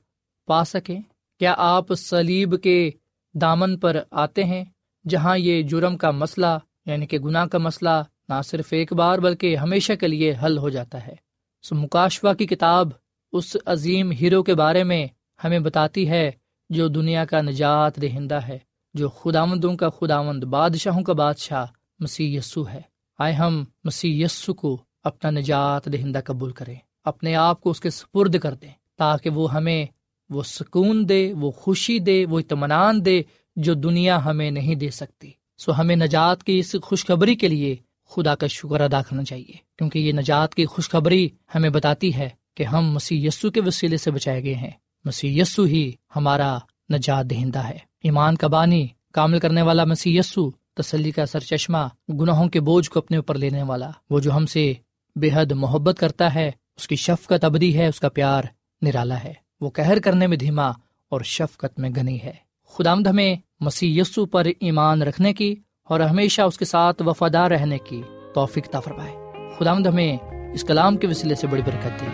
پا 0.46 0.64
سکیں؟ 0.64 0.98
کیا 1.38 1.54
آپ 1.58 1.94
سلیب 1.94 2.62
کے 2.62 2.90
دامن 3.34 3.78
پر 3.78 3.96
آتے 4.10 4.44
ہیں؟ 4.44 4.64
جہاں 5.08 5.38
یہ 5.38 5.62
جرم 5.62 5.96
کا 5.96 6.10
مسئلہ 6.10 6.58
یعنی 6.86 7.06
کہ 7.06 7.18
گناہ 7.18 7.46
کا 7.46 7.58
مسئلہ، 7.58 8.02
نہ 8.28 8.40
صرف 8.44 8.72
ایک 8.72 8.92
بار 8.92 9.18
بلکہ 9.18 9.56
ہمیشہ 9.56 9.92
کے 9.92 10.08
لیے 10.08 10.34
حل 10.42 10.58
ہو 10.58 10.68
جاتا 10.68 11.06
ہے۔ 11.06 11.14
سو 11.62 11.74
مکاشوا 11.74 12.32
کی 12.34 12.46
کتاب 12.46 12.88
اس 13.32 13.56
عظیم 13.66 14.12
ہیرو 14.12 14.42
کے 14.42 14.54
بارے 14.54 14.82
میں 14.84 15.06
ہمیں 15.44 15.58
بتاتی 15.58 16.08
ہے 16.10 16.30
جو 16.70 16.88
دنیا 16.88 17.24
کا 17.24 17.40
نجات 17.40 17.96
دہندہ 18.02 18.38
ہے، 18.48 18.58
جو 18.94 19.08
خداوندوں 19.08 19.76
کا 19.76 19.88
خداوند، 19.90 20.44
بادشاہوں 20.44 21.02
کا 21.02 21.12
بادشاہ 21.12 21.64
مسیح 22.00 22.38
یسو 22.38 22.68
ہے۔ 22.68 22.80
آئے 23.18 23.32
ہم 23.32 23.64
مسیح 23.84 24.24
یسو 24.24 24.54
کو 24.54 24.76
اپنا 25.04 25.30
نجات 25.30 25.86
دہندہ 25.86 26.20
قبول 26.24 26.52
کریں، 26.52 26.74
اپنے 27.04 27.34
آپ 27.34 27.60
کو 27.60 27.70
اس 27.70 27.80
کے 27.80 27.90
سپرد 27.90 28.38
کر 28.38 28.54
دیں، 28.54 28.72
تاکہ 28.96 29.30
وہ 29.30 29.52
ہمیں 29.52 29.86
وہ 30.30 30.42
سکون 30.42 31.08
دے، 31.08 31.32
وہ 31.40 31.50
خوشی 31.50 31.98
دے، 31.98 32.26
وہ 32.26 32.38
اطمینان 32.38 33.04
دے 33.04 33.22
جو 33.56 33.74
دنیا 33.74 34.24
ہمیں 34.24 34.50
نہیں 34.50 34.74
دے 34.74 34.90
سکتی۔ 34.90 35.30
سو 35.58 35.80
ہمیں 35.80 35.96
نجات 35.96 36.44
کی 36.44 36.58
اس 36.58 36.76
خوشخبری 36.82 37.34
کے 37.34 37.48
لیے 37.48 37.76
خدا 38.10 38.34
کا 38.34 38.46
شکر 38.46 38.80
ادا 38.80 39.02
کرنا 39.02 39.24
چاہیے، 39.24 39.52
کیونکہ 39.78 39.98
یہ 39.98 40.12
نجات 40.12 40.54
کی 40.54 40.66
خوشخبری 40.66 41.28
ہمیں 41.54 41.70
بتاتی 41.70 42.14
ہے 42.14 42.28
کہ 42.54 42.62
ہم 42.62 42.92
مسیح 42.92 43.28
یسو 43.28 43.50
کے 43.50 43.60
وسیلے 43.60 43.96
سے 43.96 44.10
بچائے 44.10 44.44
گئے 44.44 44.54
ہیں۔ 44.54 44.70
مسیح 45.04 45.42
یسو 45.42 45.64
ہی 45.64 45.92
ہمارا 46.16 46.58
نجات 46.92 47.30
دہندہ 47.30 47.58
ہے۔ 47.58 47.78
ایمان 48.02 48.36
کا 48.36 48.46
بانی 48.46 48.86
کامل 49.12 49.38
کرنے 49.38 49.62
والا 49.62 49.84
مسیح 49.84 50.20
یسو 50.20 50.50
تسلی 50.50 51.10
کا 51.10 51.26
سر 51.26 51.40
چشمہ 51.40 51.88
گناہوں 52.20 52.48
کے 52.48 52.60
بوجھ 52.60 52.90
کو 52.90 52.98
اپنے 52.98 53.16
اوپر 53.16 53.34
لینے 53.34 53.62
والا، 53.62 53.90
وہ 54.10 54.20
جو 54.20 54.36
ہم 54.36 54.46
سے 54.46 54.72
بے 55.16 55.30
حد 55.32 55.52
محبت 55.52 55.96
کرتا 55.98 56.34
ہے، 56.34 56.50
اس 56.76 56.88
کی 56.88 56.96
شفقت 56.96 57.44
ابدی 57.44 57.78
ہے، 57.78 57.86
اس 57.86 58.00
کا 58.00 58.08
پیار 58.08 58.42
نرالا 58.82 59.24
ہے۔ 59.24 59.32
وہ 59.60 59.70
کہر 59.70 59.98
کرنے 59.98 60.26
میں 60.26 60.36
دھیما 60.36 60.68
اور 61.08 61.20
شفقت 61.20 61.78
میں 61.78 61.90
گنی 61.90 62.22
ہے۔ 62.22 62.32
خدا 62.68 62.92
ہمیں 62.92 63.36
مسیح 63.60 64.00
یسو 64.00 64.26
پر 64.26 64.44
ایمان 64.60 65.02
رکھنے 65.02 65.34
کی 65.34 65.54
اور 65.84 66.00
ہمیشہ 66.00 66.42
اس 66.42 66.58
کے 66.58 66.64
ساتھ 66.64 67.02
وفادار 67.02 67.50
رہنے 67.50 67.78
کی 67.78 68.02
توفیق 68.34 68.70
فرمائے۔ 68.80 69.14
خدا 69.58 69.72
ہمیں 69.72 70.18
اس 70.54 70.64
کلام 70.64 70.96
کے 70.96 71.06
وسیلے 71.06 71.34
سے 71.34 71.46
بڑی 71.46 71.62
برکت 71.62 72.00
دی 72.00 72.06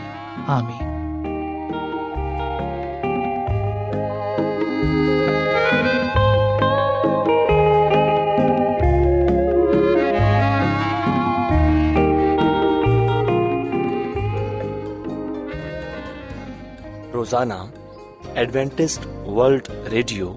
آمین۔ 0.47 0.93
روزانہ 17.13 17.55
ایڈوینٹسٹ 18.35 19.07
ورلڈ 19.27 19.69
ریڈیو 19.91 20.37